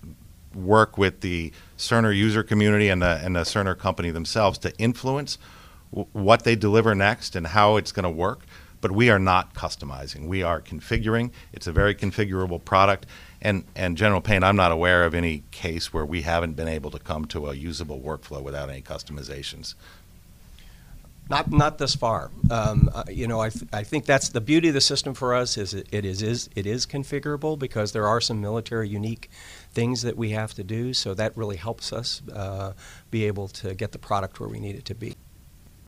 work 0.55 0.99
with 0.99 1.21
the 1.21 1.53
Cerner 1.77 2.17
user 2.17 2.43
community 2.43 2.89
and 2.89 3.03
the 3.03 3.21
and 3.23 3.37
the 3.37 3.41
Cerner 3.41 3.79
company 3.79 4.11
themselves 4.11 4.59
to 4.59 4.77
influence 4.79 5.39
w- 5.91 6.09
what 6.12 6.45
they 6.45 6.56
deliver 6.56 6.95
next 6.95 7.37
and 7.37 7.49
how 7.49 7.77
it's 7.77 7.93
going 7.93 8.05
to 8.05 8.11
work. 8.11 8.45
But 8.81 8.93
we 8.93 9.09
are 9.09 9.19
not 9.19 9.55
customizing. 9.55 10.27
We 10.27 10.43
are 10.43 10.61
configuring. 10.61 11.31
It's 11.55 11.67
a 11.67 11.73
very 11.73 11.95
configurable 11.95 12.62
product. 12.62 13.06
And, 13.41 13.65
and 13.75 13.97
General 13.97 14.21
Payne, 14.21 14.45
I'm 14.45 14.56
not 14.56 14.73
aware 14.73 15.05
of 15.05 15.15
any 15.15 15.43
case 15.51 15.93
where 15.93 16.05
we 16.05 16.21
haven't 16.23 16.53
been 16.53 16.69
able 16.69 16.91
to 16.91 16.99
come 16.99 17.25
to 17.27 17.49
a 17.49 17.55
usable 17.55 18.00
workflow 18.00 18.43
without 18.43 18.69
any 18.69 18.83
customizations. 18.83 19.75
Not, 21.31 21.50
not 21.50 21.79
this 21.79 21.94
far. 21.94 22.31
Um, 22.50 22.91
uh, 22.94 23.05
you 23.09 23.26
know, 23.26 23.41
I, 23.41 23.49
th- 23.49 23.65
I 23.73 23.82
think 23.82 24.05
that's 24.05 24.28
the 24.28 24.43
beauty 24.43 24.69
of 24.69 24.75
the 24.75 24.81
system 24.81 25.14
for 25.14 25.35
us 25.35 25.57
is 25.57 25.73
it, 25.73 25.88
it 25.90 26.04
is, 26.04 26.23
is 26.23 26.50
it 26.54 26.66
is 26.66 26.85
configurable 26.87 27.59
because 27.59 27.93
there 27.93 28.07
are 28.07 28.21
some 28.21 28.40
military 28.40 28.88
unique 28.88 29.31
things 29.73 30.02
that 30.02 30.16
we 30.19 30.31
have 30.31 30.52
to 30.54 30.62
do. 30.62 30.93
So 30.93 31.14
that 31.14 31.35
really 31.37 31.57
helps 31.57 31.93
us 31.93 32.21
uh, 32.31 32.75
be 33.11 33.25
able 33.25 33.49
to 33.49 33.75
get 33.75 33.93
the 33.93 33.99
product 33.99 34.38
where 34.38 34.49
we 34.49 34.61
need 34.61 34.76
it 34.76 34.85
to 34.87 34.95
be. 34.95 35.14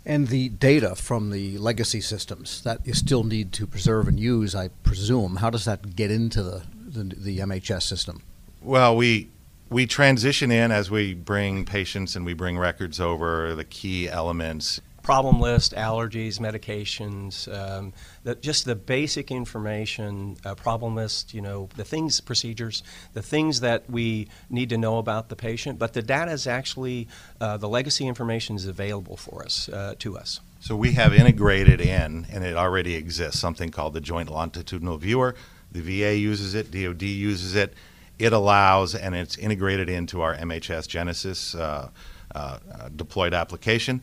And 0.07 0.29
the 0.29 0.49
data 0.49 0.95
from 0.95 1.31
the 1.31 1.59
legacy 1.59 2.01
systems 2.01 2.63
that 2.63 2.87
you 2.87 2.95
still 2.95 3.25
need 3.25 3.53
to 3.55 3.67
preserve 3.67 4.09
and 4.09 4.19
use, 4.19 4.55
I 4.55 4.69
presume, 4.69 5.37
how 5.37 5.51
does 5.51 5.65
that 5.67 5.97
get 5.97 6.11
into 6.11 6.43
the, 6.43 6.63
the, 6.73 7.03
the 7.15 7.39
MHS 7.39 7.83
system? 7.83 8.23
Well, 8.63 8.97
we 8.97 9.31
we 9.69 9.85
transition 9.85 10.53
in 10.53 10.71
as 10.71 10.93
we 10.93 11.13
bring 11.13 11.65
patients 11.65 12.15
and 12.15 12.25
we 12.25 12.35
bring 12.35 12.57
records 12.57 13.01
over 13.01 13.55
the 13.57 13.65
key 13.65 14.09
elements 14.09 14.81
problem 15.07 15.39
list, 15.39 15.73
allergies, 15.73 16.41
medications, 16.41 17.47
um, 17.57 17.93
the, 18.25 18.35
just 18.35 18.65
the 18.65 18.75
basic 18.75 19.31
information, 19.31 20.37
uh, 20.45 20.53
problem 20.57 20.97
list, 20.97 21.33
you 21.33 21.41
know, 21.41 21.69
the 21.77 21.85
things, 21.85 22.21
procedures, 22.21 22.83
the 23.15 23.23
things 23.23 23.61
that 23.61 23.89
we 23.89 24.27
need 24.51 24.69
to 24.69 24.77
know 24.77 24.99
about 24.99 25.29
the 25.29 25.37
patient. 25.37 25.79
But 25.79 25.93
the 25.93 26.03
data 26.03 26.33
is 26.33 26.49
actually, 26.49 27.07
uh, 27.41 27.57
the 27.57 27.69
legacy 27.69 28.09
information 28.09 28.57
is 28.57 28.67
available 28.67 29.17
for 29.17 29.45
us, 29.45 29.69
uh, 29.69 29.95
to 30.01 30.19
us. 30.19 30.41
So 30.59 30.75
we 30.75 30.95
have 30.95 31.15
integrated 31.15 31.81
in, 31.81 32.27
and 32.33 32.43
it 32.43 32.57
already 32.57 32.97
exists, 32.97 33.39
something 33.41 33.71
called 33.71 33.95
the 33.95 34.01
Joint 34.01 34.29
Longitudinal 34.29 34.97
Viewer. 34.97 35.37
The 35.71 35.83
VA 35.83 36.17
uses 36.17 36.57
it, 36.57 36.73
DoD 36.73 37.03
uses 37.03 37.55
it. 37.55 37.75
It 38.19 38.33
allows, 38.33 38.97
and 38.97 39.15
it's 39.15 39.39
integrated 39.39 39.89
into 39.89 40.21
our 40.23 40.35
MHS 40.35 40.89
Genesis 40.89 41.55
uh, 41.55 41.91
uh, 42.35 42.59
deployed 42.97 43.35
application 43.35 44.03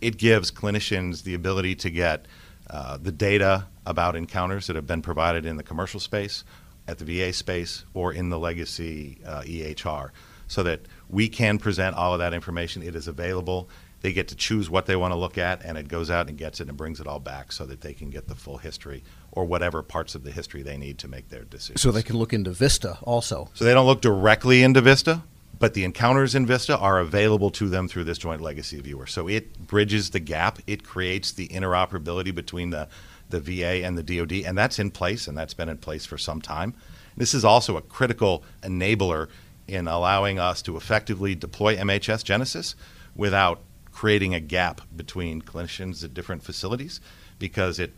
it 0.00 0.16
gives 0.16 0.50
clinicians 0.50 1.22
the 1.22 1.34
ability 1.34 1.74
to 1.76 1.90
get 1.90 2.26
uh, 2.68 2.98
the 3.00 3.12
data 3.12 3.66
about 3.84 4.16
encounters 4.16 4.66
that 4.66 4.76
have 4.76 4.86
been 4.86 5.02
provided 5.02 5.46
in 5.46 5.56
the 5.56 5.62
commercial 5.62 6.00
space, 6.00 6.44
at 6.88 6.98
the 6.98 7.04
VA 7.04 7.32
space, 7.32 7.84
or 7.94 8.12
in 8.12 8.30
the 8.30 8.38
legacy 8.38 9.18
uh, 9.24 9.42
EHR, 9.42 10.10
so 10.46 10.62
that 10.62 10.80
we 11.08 11.28
can 11.28 11.58
present 11.58 11.96
all 11.96 12.12
of 12.12 12.18
that 12.18 12.34
information. 12.34 12.82
It 12.82 12.94
is 12.94 13.08
available. 13.08 13.68
They 14.02 14.12
get 14.12 14.28
to 14.28 14.36
choose 14.36 14.68
what 14.68 14.86
they 14.86 14.94
want 14.94 15.12
to 15.12 15.16
look 15.16 15.38
at, 15.38 15.64
and 15.64 15.78
it 15.78 15.88
goes 15.88 16.10
out 16.10 16.28
and 16.28 16.36
gets 16.36 16.60
it 16.60 16.68
and 16.68 16.76
brings 16.76 17.00
it 17.00 17.06
all 17.06 17.18
back 17.18 17.50
so 17.50 17.64
that 17.66 17.80
they 17.80 17.92
can 17.92 18.10
get 18.10 18.28
the 18.28 18.34
full 18.34 18.58
history 18.58 19.02
or 19.32 19.44
whatever 19.44 19.82
parts 19.82 20.14
of 20.14 20.22
the 20.22 20.30
history 20.30 20.62
they 20.62 20.76
need 20.76 20.98
to 20.98 21.08
make 21.08 21.28
their 21.28 21.44
decision. 21.44 21.78
So 21.78 21.90
they 21.90 22.02
can 22.02 22.16
look 22.16 22.32
into 22.32 22.50
Vista 22.50 22.98
also. 23.02 23.48
So 23.54 23.64
they 23.64 23.74
don't 23.74 23.86
look 23.86 24.00
directly 24.00 24.62
into 24.62 24.80
Vista, 24.80 25.22
but 25.58 25.74
the 25.74 25.84
encounters 25.84 26.34
in 26.34 26.46
Vista 26.46 26.76
are 26.76 26.98
available 26.98 27.50
to 27.50 27.68
them 27.68 27.88
through 27.88 28.04
this 28.04 28.18
joint 28.18 28.42
legacy 28.42 28.80
viewer. 28.80 29.06
So 29.06 29.28
it 29.28 29.66
bridges 29.66 30.10
the 30.10 30.20
gap. 30.20 30.58
It 30.66 30.84
creates 30.84 31.32
the 31.32 31.48
interoperability 31.48 32.34
between 32.34 32.70
the, 32.70 32.88
the 33.30 33.40
VA 33.40 33.84
and 33.84 33.96
the 33.96 34.02
DoD, 34.02 34.44
and 34.44 34.56
that's 34.56 34.78
in 34.78 34.90
place, 34.90 35.26
and 35.26 35.36
that's 35.36 35.54
been 35.54 35.68
in 35.68 35.78
place 35.78 36.04
for 36.04 36.18
some 36.18 36.40
time. 36.40 36.74
This 37.16 37.32
is 37.32 37.44
also 37.44 37.76
a 37.76 37.82
critical 37.82 38.44
enabler 38.62 39.28
in 39.66 39.88
allowing 39.88 40.38
us 40.38 40.62
to 40.62 40.76
effectively 40.76 41.34
deploy 41.34 41.76
MHS 41.76 42.22
Genesis 42.22 42.74
without 43.14 43.60
creating 43.90 44.34
a 44.34 44.40
gap 44.40 44.82
between 44.94 45.40
clinicians 45.40 46.04
at 46.04 46.12
different 46.12 46.42
facilities 46.42 47.00
because 47.38 47.78
it 47.78 47.92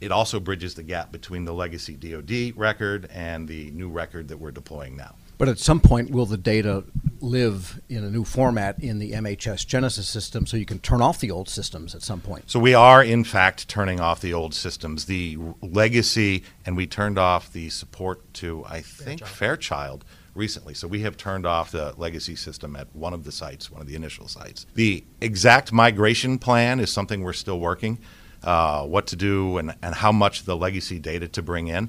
it 0.00 0.10
also 0.10 0.40
bridges 0.40 0.74
the 0.74 0.82
gap 0.82 1.12
between 1.12 1.44
the 1.44 1.52
legacy 1.52 1.94
DoD 1.94 2.56
record 2.56 3.06
and 3.12 3.46
the 3.46 3.70
new 3.72 3.90
record 3.90 4.28
that 4.28 4.38
we're 4.38 4.50
deploying 4.50 4.96
now. 4.96 5.14
But 5.40 5.48
at 5.48 5.58
some 5.58 5.80
point, 5.80 6.10
will 6.10 6.26
the 6.26 6.36
data 6.36 6.84
live 7.22 7.80
in 7.88 8.04
a 8.04 8.10
new 8.10 8.24
format 8.24 8.78
in 8.78 8.98
the 8.98 9.12
MHS 9.12 9.66
Genesis 9.66 10.06
system 10.06 10.44
so 10.44 10.58
you 10.58 10.66
can 10.66 10.80
turn 10.80 11.00
off 11.00 11.18
the 11.18 11.30
old 11.30 11.48
systems 11.48 11.94
at 11.94 12.02
some 12.02 12.20
point? 12.20 12.50
So 12.50 12.60
we 12.60 12.74
are, 12.74 13.02
in 13.02 13.24
fact, 13.24 13.66
turning 13.66 14.00
off 14.00 14.20
the 14.20 14.34
old 14.34 14.52
systems. 14.52 15.06
The 15.06 15.38
legacy, 15.62 16.44
and 16.66 16.76
we 16.76 16.86
turned 16.86 17.18
off 17.18 17.50
the 17.54 17.70
support 17.70 18.34
to, 18.34 18.66
I 18.68 18.82
think, 18.82 19.20
Fairchild, 19.20 19.30
Fairchild 19.30 20.04
recently. 20.34 20.74
So 20.74 20.86
we 20.86 21.00
have 21.00 21.16
turned 21.16 21.46
off 21.46 21.70
the 21.70 21.94
legacy 21.96 22.36
system 22.36 22.76
at 22.76 22.94
one 22.94 23.14
of 23.14 23.24
the 23.24 23.32
sites, 23.32 23.70
one 23.70 23.80
of 23.80 23.88
the 23.88 23.94
initial 23.94 24.28
sites. 24.28 24.66
The 24.74 25.04
exact 25.22 25.72
migration 25.72 26.38
plan 26.38 26.80
is 26.80 26.92
something 26.92 27.22
we're 27.22 27.32
still 27.32 27.60
working 27.60 27.98
uh, 28.42 28.84
what 28.84 29.06
to 29.06 29.16
do 29.16 29.56
and, 29.56 29.74
and 29.80 29.94
how 29.94 30.12
much 30.12 30.42
the 30.42 30.54
legacy 30.54 30.98
data 30.98 31.28
to 31.28 31.40
bring 31.40 31.68
in. 31.68 31.88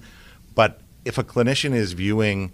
But 0.56 0.80
if 1.04 1.18
a 1.18 1.24
clinician 1.26 1.74
is 1.74 1.92
viewing 1.92 2.54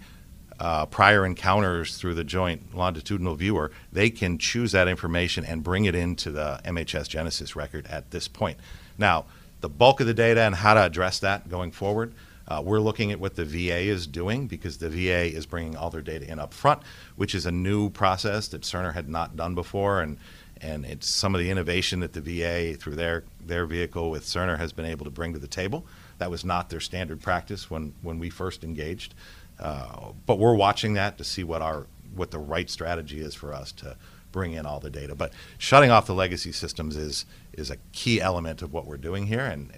uh, 0.59 0.85
prior 0.85 1.25
encounters 1.25 1.97
through 1.97 2.15
the 2.15 2.23
joint 2.23 2.75
longitudinal 2.75 3.35
viewer, 3.35 3.71
they 3.91 4.09
can 4.09 4.37
choose 4.37 4.71
that 4.71 4.87
information 4.87 5.45
and 5.45 5.63
bring 5.63 5.85
it 5.85 5.95
into 5.95 6.31
the 6.31 6.59
MHS 6.65 7.07
Genesis 7.09 7.55
record 7.55 7.85
at 7.87 8.11
this 8.11 8.27
point. 8.27 8.57
Now, 8.97 9.25
the 9.61 9.69
bulk 9.69 9.99
of 9.99 10.07
the 10.07 10.13
data 10.13 10.41
and 10.41 10.55
how 10.55 10.73
to 10.73 10.83
address 10.83 11.19
that 11.19 11.49
going 11.49 11.71
forward, 11.71 12.13
uh, 12.47 12.61
we're 12.63 12.79
looking 12.79 13.11
at 13.11 13.19
what 13.19 13.35
the 13.35 13.43
VA 13.43 13.79
is 13.79 14.07
doing 14.07 14.47
because 14.47 14.77
the 14.77 14.89
VA 14.89 15.25
is 15.25 15.45
bringing 15.45 15.75
all 15.75 15.89
their 15.89 16.01
data 16.01 16.29
in 16.29 16.39
up 16.39 16.53
front, 16.53 16.81
which 17.15 17.35
is 17.35 17.45
a 17.45 17.51
new 17.51 17.89
process 17.89 18.47
that 18.49 18.61
Cerner 18.61 18.93
had 18.93 19.09
not 19.09 19.35
done 19.35 19.53
before. 19.53 20.01
And 20.01 20.17
and 20.61 20.85
it's 20.85 21.07
some 21.07 21.35
of 21.35 21.39
the 21.39 21.51
innovation 21.51 21.99
that 21.99 22.13
the 22.13 22.21
VA 22.21 22.75
through 22.75 22.95
their 22.95 23.23
their 23.45 23.65
vehicle 23.65 24.09
with 24.09 24.23
Cerner 24.23 24.57
has 24.57 24.71
been 24.71 24.85
able 24.85 25.05
to 25.05 25.11
bring 25.11 25.33
to 25.33 25.39
the 25.39 25.47
table. 25.47 25.85
That 26.19 26.31
was 26.31 26.43
not 26.43 26.69
their 26.69 26.79
standard 26.79 27.21
practice 27.21 27.69
when 27.69 27.93
when 28.01 28.17
we 28.17 28.29
first 28.29 28.63
engaged, 28.63 29.13
uh, 29.59 30.11
but 30.25 30.39
we're 30.39 30.55
watching 30.55 30.93
that 30.93 31.17
to 31.17 31.23
see 31.23 31.43
what 31.43 31.61
our 31.61 31.87
what 32.15 32.31
the 32.31 32.39
right 32.39 32.69
strategy 32.69 33.19
is 33.19 33.35
for 33.35 33.53
us 33.53 33.71
to 33.71 33.95
bring 34.31 34.53
in 34.53 34.65
all 34.65 34.79
the 34.79 34.89
data. 34.89 35.15
But 35.15 35.33
shutting 35.57 35.91
off 35.91 36.05
the 36.07 36.13
legacy 36.13 36.51
systems 36.51 36.95
is 36.95 37.25
is 37.53 37.71
a 37.71 37.77
key 37.91 38.21
element 38.21 38.61
of 38.61 38.73
what 38.73 38.85
we're 38.85 38.97
doing 38.97 39.27
here, 39.27 39.45
and 39.45 39.71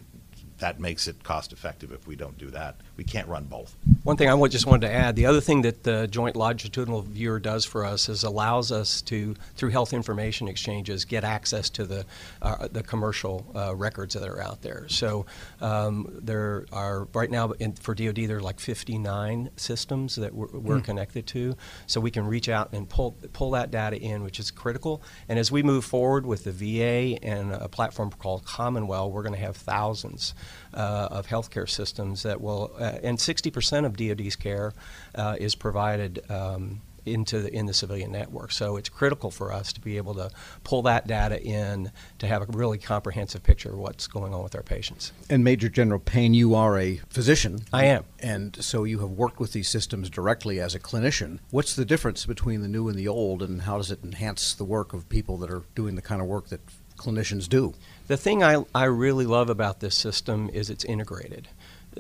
that 0.60 0.80
makes 0.80 1.08
it 1.08 1.24
cost 1.24 1.54
effective 1.54 1.92
if 1.92 2.08
we 2.08 2.16
don't 2.16 2.38
do 2.38 2.50
that. 2.52 2.76
We 2.98 3.04
can't 3.04 3.28
run 3.28 3.46
both. 3.46 3.76
One 4.04 4.18
thing 4.18 4.30
I 4.30 4.48
just 4.48 4.66
wanted 4.66 4.88
to 4.88 4.94
add, 4.94 5.16
the 5.16 5.26
other 5.26 5.42
thing 5.42 5.62
that 5.62 5.84
the 5.84 6.08
Joint 6.08 6.36
Longitudinal 6.36 7.02
Viewer 7.02 7.40
does 7.40 7.66
for 7.66 7.86
us 7.86 8.10
is 8.10 8.24
allows 8.24 8.72
us 8.72 9.02
to, 9.04 9.36
through 9.56 9.70
health 9.70 9.94
information 9.94 10.48
exchanges, 10.48 11.06
get 11.06 11.24
access 11.24 11.70
to 11.72 11.86
the, 11.86 12.06
uh, 12.42 12.68
the 12.72 12.84
commercial 12.84 13.46
uh, 13.56 13.74
records 13.76 14.14
that 14.16 14.28
are 14.28 14.42
out 14.42 14.62
there. 14.62 14.88
So 14.90 15.26
um, 15.62 16.20
there 16.22 16.66
are, 16.74 17.06
right 17.14 17.32
now 17.32 17.52
in, 17.52 17.74
for 17.74 17.96
DoD, 17.96 18.16
there 18.16 18.38
are 18.38 18.42
like 18.42 18.60
59 18.60 19.50
systems 19.56 20.16
that 20.16 20.34
we're, 20.34 20.48
we're 20.48 20.80
mm. 20.80 20.84
connected 20.84 21.26
to. 21.28 21.56
So 21.88 22.02
we 22.02 22.12
can 22.12 22.26
reach 22.26 22.50
out 22.50 22.74
and 22.74 22.88
pull, 22.88 23.16
pull 23.32 23.52
that 23.52 23.72
data 23.72 23.98
in, 23.98 24.24
which 24.24 24.40
is 24.40 24.52
critical. 24.52 25.02
And 25.30 25.40
as 25.40 25.52
we 25.52 25.64
move 25.64 25.86
forward 25.86 26.26
with 26.26 26.44
the 26.44 26.52
VA 26.52 27.24
and 27.24 27.54
a 27.54 27.70
platform 27.70 28.12
called 28.12 28.44
CommonWell, 28.44 29.10
we're 29.10 29.24
going 29.24 29.36
to 29.36 29.40
have 29.40 29.56
thousands 29.56 30.34
uh, 30.74 31.08
of 31.12 31.28
healthcare 31.28 31.70
systems 31.70 32.24
that 32.24 32.42
will, 32.42 32.72
uh, 32.80 33.00
and 33.04 33.18
60% 33.18 33.86
of 33.86 33.98
DoD's 33.98 34.36
care 34.36 34.74
uh, 35.16 35.36
is 35.40 35.56
provided. 35.56 36.24
Um, 36.30 36.82
into 37.06 37.42
the, 37.42 37.54
in 37.54 37.66
the 37.66 37.74
civilian 37.74 38.12
network. 38.12 38.52
So 38.52 38.78
it's 38.78 38.90
critical 38.90 39.32
for 39.32 39.52
us 39.52 39.74
to 39.74 39.82
be 39.82 39.98
able 39.98 40.14
to 40.16 40.30
pull 40.64 40.82
that 40.84 41.08
data 41.08 41.42
in 41.42 41.92
to 42.20 42.28
have 42.28 42.42
a 42.42 42.46
really 42.50 42.78
comprehensive 42.78 43.44
picture 43.44 43.74
of 43.74 43.80
what's 43.80 44.08
going 44.08 44.34
on 44.34 44.44
with 44.44 44.56
our 44.56 44.64
patients. 44.64 45.12
And 45.30 45.44
Major 45.44 45.70
General 45.70 46.00
Payne, 46.00 46.34
you 46.34 46.56
are 46.56 46.78
a 46.78 46.98
physician. 47.10 47.60
I 47.74 47.86
am. 47.86 48.06
And 48.20 48.64
so 48.64 48.84
you 48.84 49.00
have 49.00 49.12
worked 49.12 49.40
with 49.40 49.54
these 49.54 49.68
systems 49.68 50.10
directly 50.10 50.60
as 50.60 50.76
a 50.76 50.80
clinician. 50.80 51.40
What's 51.52 51.76
the 51.76 51.86
difference 51.86 52.26
between 52.26 52.62
the 52.62 52.68
new 52.68 52.88
and 52.90 52.98
the 52.98 53.08
old, 53.08 53.42
and 53.42 53.64
how 53.64 53.78
does 53.78 53.92
it 53.92 54.04
enhance 54.04 54.54
the 54.54 54.66
work 54.66 54.94
of 54.94 55.10
people 55.10 55.38
that 55.38 55.52
are 55.52 55.64
doing 55.76 55.96
the 55.96 56.02
kind 56.02 56.22
of 56.22 56.28
work 56.28 56.50
that 56.50 56.62
clinicians 57.00 57.48
do? 57.48 57.74
The 58.08 58.18
thing 58.18 58.44
I, 58.44 58.64
I 58.76 58.86
really 58.86 59.26
love 59.26 59.50
about 59.50 59.80
this 59.80 59.96
system 59.96 60.50
is 60.54 60.70
it's 60.70 60.86
integrated. 60.86 61.48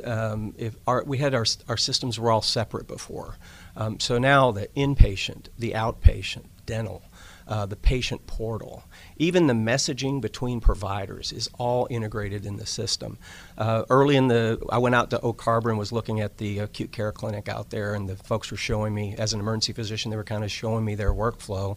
Um, 0.03 0.53
if 0.58 0.75
our, 0.86 1.03
we 1.03 1.18
had 1.18 1.34
our, 1.34 1.46
our 1.68 1.77
systems 1.77 2.20
were 2.20 2.32
all 2.32 2.41
separate 2.41 2.88
before. 2.88 3.38
Um, 3.75 4.00
so 4.00 4.18
now 4.18 4.51
the 4.51 4.68
inpatient, 4.75 5.48
the 5.58 5.72
outpatient, 5.72 6.46
dental, 6.65 7.01
uh, 7.48 7.65
the 7.65 7.75
patient 7.75 8.27
portal, 8.27 8.84
even 9.18 9.48
the 9.48 9.53
messaging 9.53 10.22
between 10.22 10.62
providers 10.62 11.32
is 11.32 11.50
all 11.58 11.88
integrated 11.89 12.46
in 12.46 12.58
the 12.58 12.65
system. 12.65 13.18
Uh, 13.58 13.84
early 13.89 14.15
in 14.15 14.27
the, 14.27 14.63
I 14.70 14.77
went 14.77 14.94
out 14.94 15.10
to 15.10 15.20
Oak 15.22 15.41
Harbor 15.41 15.72
and 15.72 15.79
was 15.79 15.91
looking 15.91 16.22
at 16.22 16.38
the 16.38 16.60
acute 16.60 16.91
care 16.91 17.12
clinic 17.12 17.50
out 17.50 17.72
there, 17.72 17.96
and 17.96 18.08
the 18.08 18.15
folks 18.15 18.51
were 18.51 18.58
showing 18.58 18.94
me, 18.94 19.15
as 19.18 19.34
an 19.34 19.39
emergency 19.39 19.74
physician, 19.74 20.12
they 20.12 20.18
were 20.18 20.24
kind 20.24 20.44
of 20.44 20.51
showing 20.51 20.86
me 20.86 20.94
their 20.94 21.13
workflow. 21.13 21.75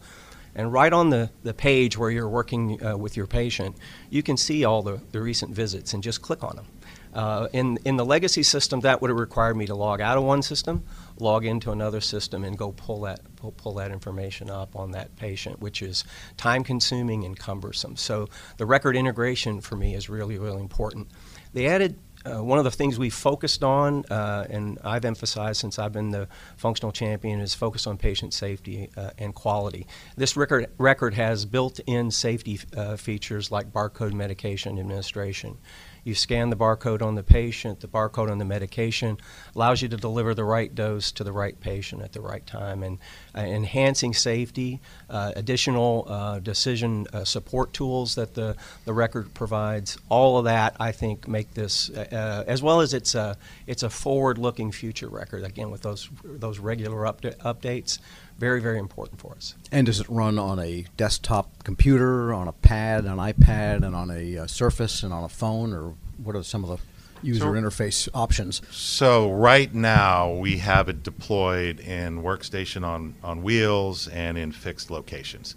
And 0.54 0.72
right 0.72 0.92
on 0.92 1.10
the, 1.10 1.30
the 1.42 1.54
page 1.54 1.96
where 1.96 2.10
you're 2.10 2.28
working 2.28 2.84
uh, 2.84 2.96
with 2.96 3.16
your 3.16 3.26
patient, 3.26 3.76
you 4.10 4.22
can 4.22 4.36
see 4.36 4.64
all 4.64 4.82
the, 4.82 5.00
the 5.12 5.20
recent 5.20 5.54
visits 5.54 5.94
and 5.94 6.02
just 6.02 6.20
click 6.20 6.44
on 6.44 6.56
them. 6.56 6.66
Uh, 7.14 7.46
in, 7.52 7.78
in 7.84 7.96
the 7.96 8.04
legacy 8.04 8.42
system, 8.42 8.80
that 8.80 9.00
would 9.02 9.10
have 9.10 9.18
required 9.18 9.54
me 9.54 9.66
to 9.66 9.74
log 9.74 10.00
out 10.00 10.16
of 10.16 10.24
one 10.24 10.40
system, 10.40 10.82
log 11.18 11.44
into 11.44 11.70
another 11.70 12.00
system, 12.00 12.42
and 12.42 12.56
go 12.56 12.72
pull 12.72 13.02
that, 13.02 13.20
pull, 13.36 13.52
pull 13.52 13.74
that 13.74 13.90
information 13.90 14.48
up 14.48 14.74
on 14.76 14.92
that 14.92 15.14
patient, 15.16 15.60
which 15.60 15.82
is 15.82 16.04
time 16.38 16.64
consuming 16.64 17.24
and 17.24 17.38
cumbersome. 17.38 17.96
So 17.96 18.28
the 18.56 18.64
record 18.64 18.96
integration 18.96 19.60
for 19.60 19.76
me 19.76 19.94
is 19.94 20.08
really, 20.08 20.38
really 20.38 20.60
important. 20.60 21.08
They 21.52 21.66
added 21.66 21.98
uh, 22.24 22.42
one 22.42 22.58
of 22.58 22.64
the 22.64 22.70
things 22.70 22.98
we 22.98 23.10
focused 23.10 23.62
on, 23.64 24.04
uh, 24.10 24.46
and 24.48 24.78
I've 24.84 25.04
emphasized 25.04 25.60
since 25.60 25.78
I've 25.78 25.92
been 25.92 26.10
the 26.10 26.28
functional 26.56 26.92
champion, 26.92 27.40
is 27.40 27.54
focus 27.54 27.86
on 27.86 27.98
patient 27.98 28.34
safety 28.34 28.90
uh, 28.96 29.10
and 29.18 29.34
quality. 29.34 29.86
This 30.16 30.36
record, 30.36 30.68
record 30.78 31.14
has 31.14 31.44
built 31.44 31.80
in 31.86 32.10
safety 32.10 32.60
uh, 32.76 32.96
features 32.96 33.50
like 33.50 33.72
barcode 33.72 34.12
medication 34.12 34.78
administration. 34.78 35.58
You 36.04 36.14
scan 36.14 36.50
the 36.50 36.56
barcode 36.56 37.00
on 37.00 37.14
the 37.14 37.22
patient, 37.22 37.80
the 37.80 37.86
barcode 37.86 38.30
on 38.30 38.38
the 38.38 38.44
medication 38.44 39.18
allows 39.54 39.82
you 39.82 39.88
to 39.88 39.96
deliver 39.96 40.34
the 40.34 40.44
right 40.44 40.74
dose 40.74 41.12
to 41.12 41.24
the 41.24 41.32
right 41.32 41.58
patient 41.60 42.02
at 42.02 42.12
the 42.12 42.20
right 42.20 42.44
time. 42.44 42.82
And 42.82 42.98
uh, 43.36 43.40
enhancing 43.40 44.12
safety, 44.12 44.80
uh, 45.08 45.32
additional 45.36 46.06
uh, 46.08 46.38
decision 46.40 47.06
uh, 47.12 47.24
support 47.24 47.72
tools 47.72 48.16
that 48.16 48.34
the, 48.34 48.56
the 48.84 48.92
record 48.92 49.32
provides, 49.34 49.96
all 50.08 50.38
of 50.38 50.44
that 50.46 50.76
I 50.80 50.92
think 50.92 51.28
make 51.28 51.54
this, 51.54 51.90
uh, 51.90 52.08
uh, 52.10 52.50
as 52.50 52.62
well 52.62 52.80
as 52.80 52.94
it's 52.94 53.14
a, 53.14 53.36
it's 53.66 53.82
a 53.82 53.90
forward-looking 53.90 54.72
future 54.72 55.08
record, 55.08 55.44
again 55.44 55.70
with 55.70 55.82
those, 55.82 56.08
those 56.24 56.58
regular 56.58 57.02
upda- 57.04 57.36
updates 57.38 57.98
very, 58.42 58.60
very 58.60 58.80
important 58.80 59.20
for 59.20 59.36
us. 59.36 59.54
And 59.70 59.86
does 59.86 60.00
it 60.00 60.08
run 60.08 60.36
on 60.36 60.58
a 60.58 60.84
desktop 60.96 61.62
computer, 61.62 62.34
on 62.34 62.48
a 62.48 62.52
pad, 62.52 63.04
an 63.04 63.18
iPad, 63.18 63.86
and 63.86 63.94
on 63.94 64.10
a 64.10 64.38
uh, 64.38 64.46
Surface, 64.48 65.04
and 65.04 65.12
on 65.12 65.22
a 65.22 65.28
phone, 65.28 65.72
or 65.72 65.94
what 66.20 66.34
are 66.34 66.42
some 66.42 66.64
of 66.64 66.70
the 66.70 66.78
user 67.24 67.44
so, 67.44 67.52
interface 67.52 68.08
options? 68.12 68.60
So 68.72 69.30
right 69.30 69.72
now 69.72 70.32
we 70.32 70.58
have 70.58 70.88
it 70.88 71.04
deployed 71.04 71.78
in 71.78 72.24
workstation 72.24 72.84
on, 72.84 73.14
on 73.22 73.44
wheels 73.44 74.08
and 74.08 74.36
in 74.36 74.50
fixed 74.50 74.90
locations. 74.90 75.54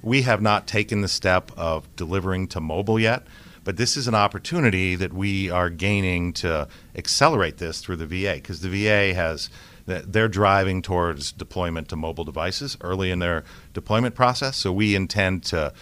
We 0.00 0.22
have 0.22 0.40
not 0.40 0.66
taken 0.66 1.02
the 1.02 1.08
step 1.08 1.52
of 1.54 1.94
delivering 1.96 2.46
to 2.48 2.62
mobile 2.62 2.98
yet, 2.98 3.24
but 3.64 3.76
this 3.76 3.96
is 3.96 4.08
an 4.08 4.14
opportunity 4.14 4.94
that 4.96 5.12
we 5.12 5.50
are 5.50 5.70
gaining 5.70 6.32
to 6.34 6.68
accelerate 6.96 7.58
this 7.58 7.80
through 7.80 7.96
the 7.96 8.06
VA 8.06 8.34
because 8.34 8.60
the 8.60 8.68
VA 8.68 9.14
has– 9.14 9.50
they're 9.86 10.28
driving 10.28 10.82
towards 10.82 11.32
deployment 11.32 11.88
to 11.88 11.96
mobile 11.96 12.24
devices 12.24 12.76
early 12.80 13.10
in 13.10 13.18
their 13.18 13.44
deployment 13.72 14.14
process. 14.14 14.56
So 14.56 14.72
we 14.72 14.94
intend 14.94 15.44
to 15.44 15.72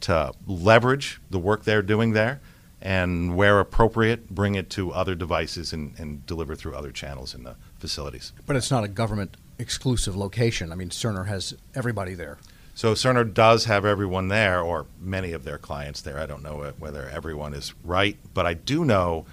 to 0.00 0.32
leverage 0.46 1.20
the 1.28 1.38
work 1.38 1.64
they're 1.64 1.82
doing 1.82 2.12
there 2.12 2.40
and 2.80 3.36
where 3.36 3.60
appropriate, 3.60 4.30
bring 4.30 4.54
it 4.54 4.70
to 4.70 4.90
other 4.92 5.14
devices 5.14 5.74
and, 5.74 5.94
and 5.98 6.24
deliver 6.24 6.54
through 6.54 6.74
other 6.74 6.90
channels 6.90 7.34
in 7.34 7.42
the 7.42 7.54
facilities. 7.78 8.32
But 8.46 8.56
it's 8.56 8.70
not 8.70 8.82
a 8.82 8.88
government 8.88 9.36
exclusive 9.58 10.16
location. 10.16 10.72
I 10.72 10.74
mean, 10.74 10.88
Cerner 10.88 11.26
has 11.26 11.52
everybody 11.74 12.14
there. 12.14 12.38
So 12.74 12.94
Cerner 12.94 13.32
does 13.32 13.66
have 13.66 13.84
everyone 13.84 14.28
there, 14.28 14.60
or 14.60 14.86
many 14.98 15.32
of 15.32 15.44
their 15.44 15.58
clients 15.58 16.00
there. 16.00 16.18
I 16.18 16.26
don't 16.26 16.42
know 16.42 16.72
whether 16.78 17.08
everyone 17.08 17.52
is 17.52 17.74
right, 17.84 18.16
but 18.32 18.46
I 18.46 18.54
do 18.54 18.84
know 18.84 19.26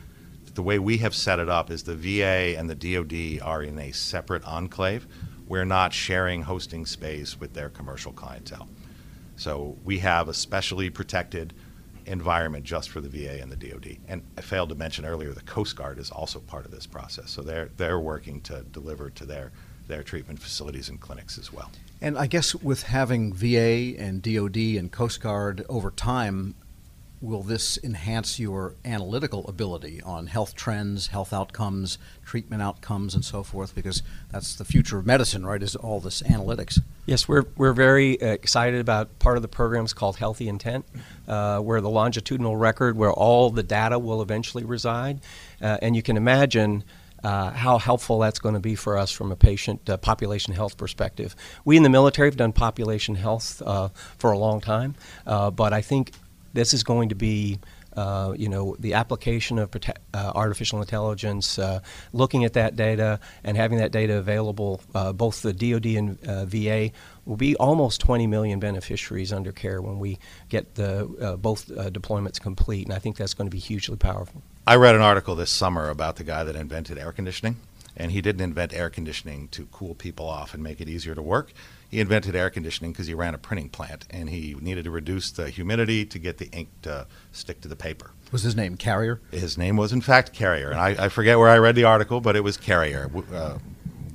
the 0.57 0.63
way 0.63 0.79
we 0.79 0.97
have 0.97 1.13
set 1.13 1.39
it 1.39 1.47
up 1.49 1.69
is 1.69 1.83
the 1.83 1.95
VA 1.95 2.57
and 2.57 2.67
the 2.69 2.75
DoD 2.75 3.39
are 3.47 3.61
in 3.61 3.77
a 3.77 3.91
separate 3.91 4.43
enclave. 4.43 5.07
we're 5.47 5.63
not 5.63 5.93
sharing 5.93 6.41
hosting 6.41 6.85
space 6.85 7.39
with 7.39 7.53
their 7.53 7.69
commercial 7.69 8.11
clientele. 8.11 8.67
So 9.37 9.77
we 9.85 9.99
have 9.99 10.27
a 10.27 10.33
specially 10.33 10.89
protected 10.89 11.53
environment 12.07 12.65
just 12.65 12.89
for 12.89 13.01
the 13.01 13.07
VA 13.07 13.39
and 13.39 13.51
the 13.51 13.55
DoD. 13.55 13.97
And 14.07 14.23
I 14.37 14.41
failed 14.41 14.69
to 14.69 14.75
mention 14.75 15.05
earlier, 15.05 15.31
the 15.31 15.41
Coast 15.41 15.75
Guard 15.75 15.99
is 15.99 16.09
also 16.09 16.39
part 16.39 16.65
of 16.65 16.71
this 16.71 16.87
process. 16.87 17.29
So 17.29 17.43
they're 17.43 17.69
they're 17.77 17.99
working 17.99 18.41
to 18.41 18.63
deliver 18.71 19.09
to 19.11 19.25
their 19.25 19.51
their 19.87 20.03
treatment 20.03 20.39
facilities 20.39 20.89
and 20.89 20.99
clinics 20.99 21.37
as 21.37 21.53
well. 21.53 21.71
And 22.01 22.17
I 22.17 22.27
guess 22.27 22.53
with 22.53 22.83
having 22.83 23.33
VA 23.33 23.95
and 23.97 24.21
DoD 24.21 24.57
and 24.57 24.91
Coast 24.91 25.19
Guard 25.21 25.65
over 25.67 25.89
time, 25.89 26.55
will 27.21 27.41
this 27.41 27.79
enhance 27.83 28.39
your 28.39 28.75
analytical 28.85 29.47
ability 29.47 30.01
on 30.03 30.27
health 30.27 30.53
trends, 30.53 31.07
health 31.07 31.33
outcomes, 31.33 31.97
treatment 32.23 32.61
outcomes, 32.61 33.15
and 33.15 33.25
so 33.25 33.41
forth? 33.41 33.73
Because 33.73 34.03
that's 34.31 34.55
the 34.55 34.65
future 34.65 34.99
of 34.99 35.07
medicine, 35.07 35.45
right? 35.45 35.61
Is 35.61 35.75
all 35.75 35.99
this 35.99 36.21
analytics. 36.21 36.79
Yes, 37.07 37.27
we're, 37.27 37.45
we're 37.55 37.73
very 37.73 38.13
excited 38.13 38.79
about 38.79 39.17
part 39.17 39.37
of 39.37 39.41
the 39.41 39.47
program 39.47 39.85
is 39.85 39.93
called 39.93 40.17
HealtheIntent, 40.17 40.83
uh, 41.27 41.59
where 41.59 41.81
the 41.81 41.89
longitudinal 41.89 42.57
record, 42.57 42.95
where 42.95 43.11
all 43.11 43.49
the 43.49 43.63
data 43.63 43.97
will 43.97 44.21
eventually 44.21 44.63
reside. 44.63 45.21
Uh, 45.61 45.77
and 45.81 45.95
you 45.95 46.03
can 46.03 46.17
imagine 46.17 46.83
uh, 47.23 47.51
how 47.51 47.77
helpful 47.77 48.19
that's 48.19 48.39
going 48.39 48.53
to 48.53 48.59
be 48.59 48.75
for 48.75 48.97
us 48.97 49.11
from 49.11 49.31
a 49.31 49.35
patient 49.35 49.89
uh, 49.89 49.97
population 49.97 50.53
health 50.53 50.77
perspective. 50.77 51.35
We 51.65 51.77
in 51.77 51.83
the 51.83 51.89
military 51.89 52.27
have 52.27 52.37
done 52.37 52.53
population 52.53 53.15
health 53.15 53.61
uh, 53.65 53.89
for 54.17 54.31
a 54.31 54.37
long 54.37 54.61
time, 54.61 54.95
uh, 55.25 55.51
but 55.51 55.73
I 55.73 55.81
think 55.81 56.11
this 56.53 56.73
is 56.73 56.83
going 56.83 57.09
to 57.09 57.15
be 57.15 57.59
uh, 57.97 58.33
you 58.37 58.47
know, 58.47 58.75
the 58.79 58.93
application 58.93 59.57
of 59.57 59.71
prote- 59.71 59.97
uh, 60.13 60.31
artificial 60.35 60.79
intelligence, 60.79 61.57
uh, 61.57 61.79
looking 62.13 62.45
at 62.45 62.53
that 62.53 62.75
data 62.75 63.19
and 63.43 63.57
having 63.57 63.79
that 63.79 63.91
data 63.91 64.17
available, 64.17 64.81
uh, 64.93 65.11
both 65.11 65.41
the 65.41 65.51
DoD 65.51 65.85
and 65.97 66.19
VA 66.49 66.91
will 67.25 67.35
be 67.35 67.55
almost 67.57 67.99
20 68.01 68.27
million 68.27 68.59
beneficiaries 68.59 69.33
under 69.33 69.51
care 69.51 69.81
when 69.81 69.99
we 69.99 70.19
get 70.49 70.75
the 70.75 71.37
both 71.41 71.67
deployments 71.67 72.39
complete, 72.39 72.85
and 72.85 72.93
I 72.93 72.99
think 72.99 73.17
that's 73.17 73.33
going 73.33 73.47
to 73.47 73.51
be 73.51 73.59
hugely 73.59 73.97
powerful. 73.97 74.41
I 74.65 74.75
read 74.75 74.95
an 74.95 75.01
article 75.01 75.35
this 75.35 75.49
summer 75.49 75.89
about 75.89 76.17
the 76.17 76.23
guy 76.23 76.43
that 76.43 76.55
invented 76.55 76.97
air 76.97 77.11
conditioning, 77.11 77.57
and 77.97 78.11
he 78.11 78.21
didn't 78.21 78.41
invent 78.41 78.73
air 78.73 78.89
conditioning 78.89 79.49
to 79.49 79.65
cool 79.71 79.95
people 79.95 80.27
off 80.27 80.53
and 80.53 80.63
make 80.63 80.79
it 80.79 80.87
easier 80.87 81.15
to 81.15 81.21
work. 81.21 81.51
He 81.89 81.99
invented 81.99 82.35
air 82.35 82.49
conditioning 82.49 82.91
because 82.91 83.07
he 83.07 83.13
ran 83.13 83.33
a 83.33 83.37
printing 83.37 83.69
plant 83.69 84.05
and 84.09 84.29
he 84.29 84.55
needed 84.61 84.83
to 84.85 84.91
reduce 84.91 85.31
the 85.31 85.49
humidity 85.49 86.05
to 86.05 86.19
get 86.19 86.37
the 86.37 86.49
ink 86.51 86.69
to 86.83 87.07
stick 87.31 87.59
to 87.61 87.67
the 87.67 87.75
paper. 87.75 88.11
Was 88.31 88.43
his 88.43 88.55
name 88.55 88.77
Carrier? 88.77 89.19
His 89.31 89.57
name 89.57 89.77
was, 89.77 89.91
in 89.91 90.01
fact, 90.01 90.31
Carrier. 90.31 90.69
And 90.69 90.79
I, 90.79 91.05
I 91.05 91.09
forget 91.09 91.39
where 91.39 91.49
I 91.49 91.57
read 91.57 91.75
the 91.75 91.85
article, 91.85 92.21
but 92.21 92.35
it 92.35 92.43
was 92.43 92.55
Carrier. 92.55 93.09
Uh, 93.33 93.57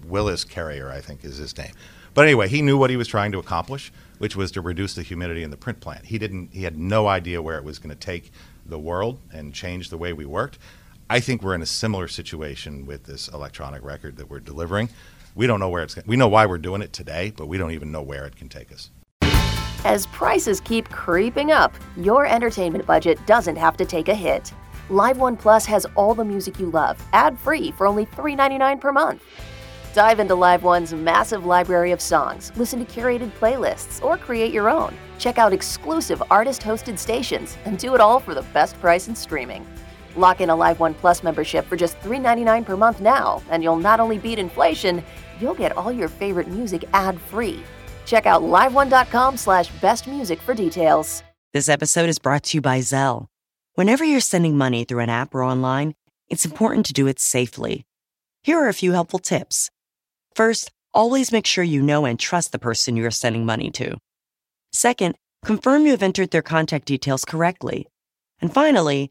Willis 0.06 0.44
Carrier, 0.44 0.90
I 0.90 1.00
think, 1.00 1.24
is 1.24 1.38
his 1.38 1.56
name. 1.56 1.72
But 2.14 2.26
anyway, 2.26 2.48
he 2.48 2.60
knew 2.60 2.76
what 2.76 2.90
he 2.90 2.96
was 2.96 3.08
trying 3.08 3.32
to 3.32 3.38
accomplish, 3.38 3.90
which 4.18 4.36
was 4.36 4.52
to 4.52 4.60
reduce 4.60 4.94
the 4.94 5.02
humidity 5.02 5.42
in 5.42 5.50
the 5.50 5.56
print 5.56 5.80
plant. 5.80 6.04
He 6.06 6.18
didn't. 6.18 6.50
He 6.52 6.64
had 6.64 6.76
no 6.76 7.08
idea 7.08 7.40
where 7.40 7.56
it 7.56 7.64
was 7.64 7.78
going 7.78 7.88
to 7.88 7.96
take 7.96 8.30
the 8.66 8.78
world 8.78 9.18
and 9.32 9.54
change 9.54 9.88
the 9.88 9.96
way 9.96 10.12
we 10.12 10.26
worked. 10.26 10.58
I 11.11 11.21
think 11.21 11.42
we're 11.42 11.54
in 11.54 11.62
a 11.62 11.66
similar 11.66 12.09
situation 12.09 12.87
with 12.87 13.04
this 13.04 13.28
electronic 13.28 13.82
record 13.85 14.16
that 14.16 14.30
we're 14.30 14.40
delivering. 14.40 14.88
We 15.35 15.47
don't 15.47 15.61
know 15.61 15.68
where 15.68 15.82
it's. 15.82 15.97
We 16.06 16.16
know 16.16 16.28
why 16.28 16.47
we're 16.47 16.59
doing 16.59 16.82
it 16.82 16.92
today, 16.92 17.32
but 17.37 17.47
we 17.47 17.59
don't 17.59 17.73
even 17.73 17.92
know 17.92 18.02
where 18.02 18.26
it 18.26 18.37
can 18.37 18.49
take 18.49 18.73
us. 18.73 18.90
As 19.85 20.06
prices 20.06 20.61
keep 20.61 20.88
creeping 20.90 21.50
up, 21.50 21.75
your 21.97 22.26
entertainment 22.26 22.87
budget 22.87 23.25
doesn't 23.26 23.56
have 23.56 23.76
to 23.78 23.85
take 23.85 24.09
a 24.09 24.14
hit. 24.14 24.52
Live 24.90 25.18
One 25.18 25.37
Plus 25.37 25.66
has 25.66 25.87
all 25.97 26.14
the 26.14 26.25
music 26.25 26.61
you 26.61 26.71
love, 26.71 27.04
ad 27.12 27.38
free 27.38 27.73
for 27.73 27.87
only 27.87 28.06
$3.99 28.06 28.80
per 28.80 28.92
month. 28.92 29.23
Dive 29.94 30.21
into 30.21 30.35
Live 30.35 30.62
One's 30.62 30.94
massive 30.94 31.44
library 31.44 31.92
of 31.92 32.00
songs, 32.00 32.52
listen 32.56 32.85
to 32.85 33.00
curated 33.00 33.30
playlists, 33.32 34.02
or 34.02 34.16
create 34.16 34.52
your 34.52 34.71
own. 34.71 34.97
Check 35.18 35.37
out 35.37 35.52
exclusive 35.52 36.23
artist 36.30 36.62
hosted 36.62 36.99
stations 36.99 37.56
and 37.64 37.78
do 37.78 37.94
it 37.94 38.00
all 38.00 38.21
for 38.21 38.35
the 38.35 38.42
best 38.54 38.78
price 38.80 39.09
in 39.09 39.14
streaming. 39.14 39.66
Lock 40.16 40.40
in 40.40 40.50
a 40.50 40.57
Live 40.57 40.81
One 40.81 40.95
Plus 40.95 41.23
membership 41.23 41.66
for 41.66 41.76
just 41.76 41.99
$3.99 42.00 42.64
per 42.64 42.76
month 42.76 43.00
now, 43.00 43.42
and 43.51 43.62
you'll 43.62 43.77
not 43.77 44.01
only 44.01 44.18
beat 44.18 44.38
inflation, 44.38 45.03
you'll 45.40 45.55
get 45.55 45.77
all 45.77 45.90
your 45.92 46.09
favorite 46.09 46.48
music 46.48 46.85
ad-free. 46.92 47.62
Check 48.07 48.27
out 48.27 48.42
liveone.com 48.42 49.37
slash 49.37 49.70
bestmusic 49.72 50.38
for 50.38 50.55
details. 50.55 51.22
This 51.53 51.68
episode 51.68 52.09
is 52.09 52.18
brought 52.18 52.44
to 52.44 52.57
you 52.57 52.62
by 52.62 52.79
Zelle. 52.79 53.27
Whenever 53.75 54.05
you're 54.05 54.20
sending 54.20 54.57
money 54.57 54.85
through 54.85 55.01
an 55.01 55.11
app 55.11 55.35
or 55.35 55.42
online, 55.42 55.94
it's 56.29 56.46
important 56.46 56.87
to 56.87 56.92
do 56.92 57.07
it 57.07 57.20
safely. 57.20 57.85
Here 58.42 58.59
are 58.59 58.68
a 58.68 58.75
few 58.75 58.92
helpful 58.92 59.18
tips. 59.18 59.70
First, 60.35 60.70
always 60.94 61.31
make 61.31 61.46
sure 61.46 61.62
you 61.62 61.83
know 61.83 62.05
and 62.05 62.18
trust 62.18 62.53
the 62.53 62.59
person 62.59 62.96
you 62.96 63.05
are 63.07 63.11
sending 63.11 63.44
money 63.44 63.70
to. 63.72 63.96
Second, 64.72 65.14
confirm 65.44 65.85
you 65.85 65.90
have 65.90 66.03
entered 66.03 66.31
their 66.31 66.42
contact 66.42 66.87
details 66.87 67.25
correctly. 67.25 67.87
And 68.40 68.53
finally, 68.53 69.11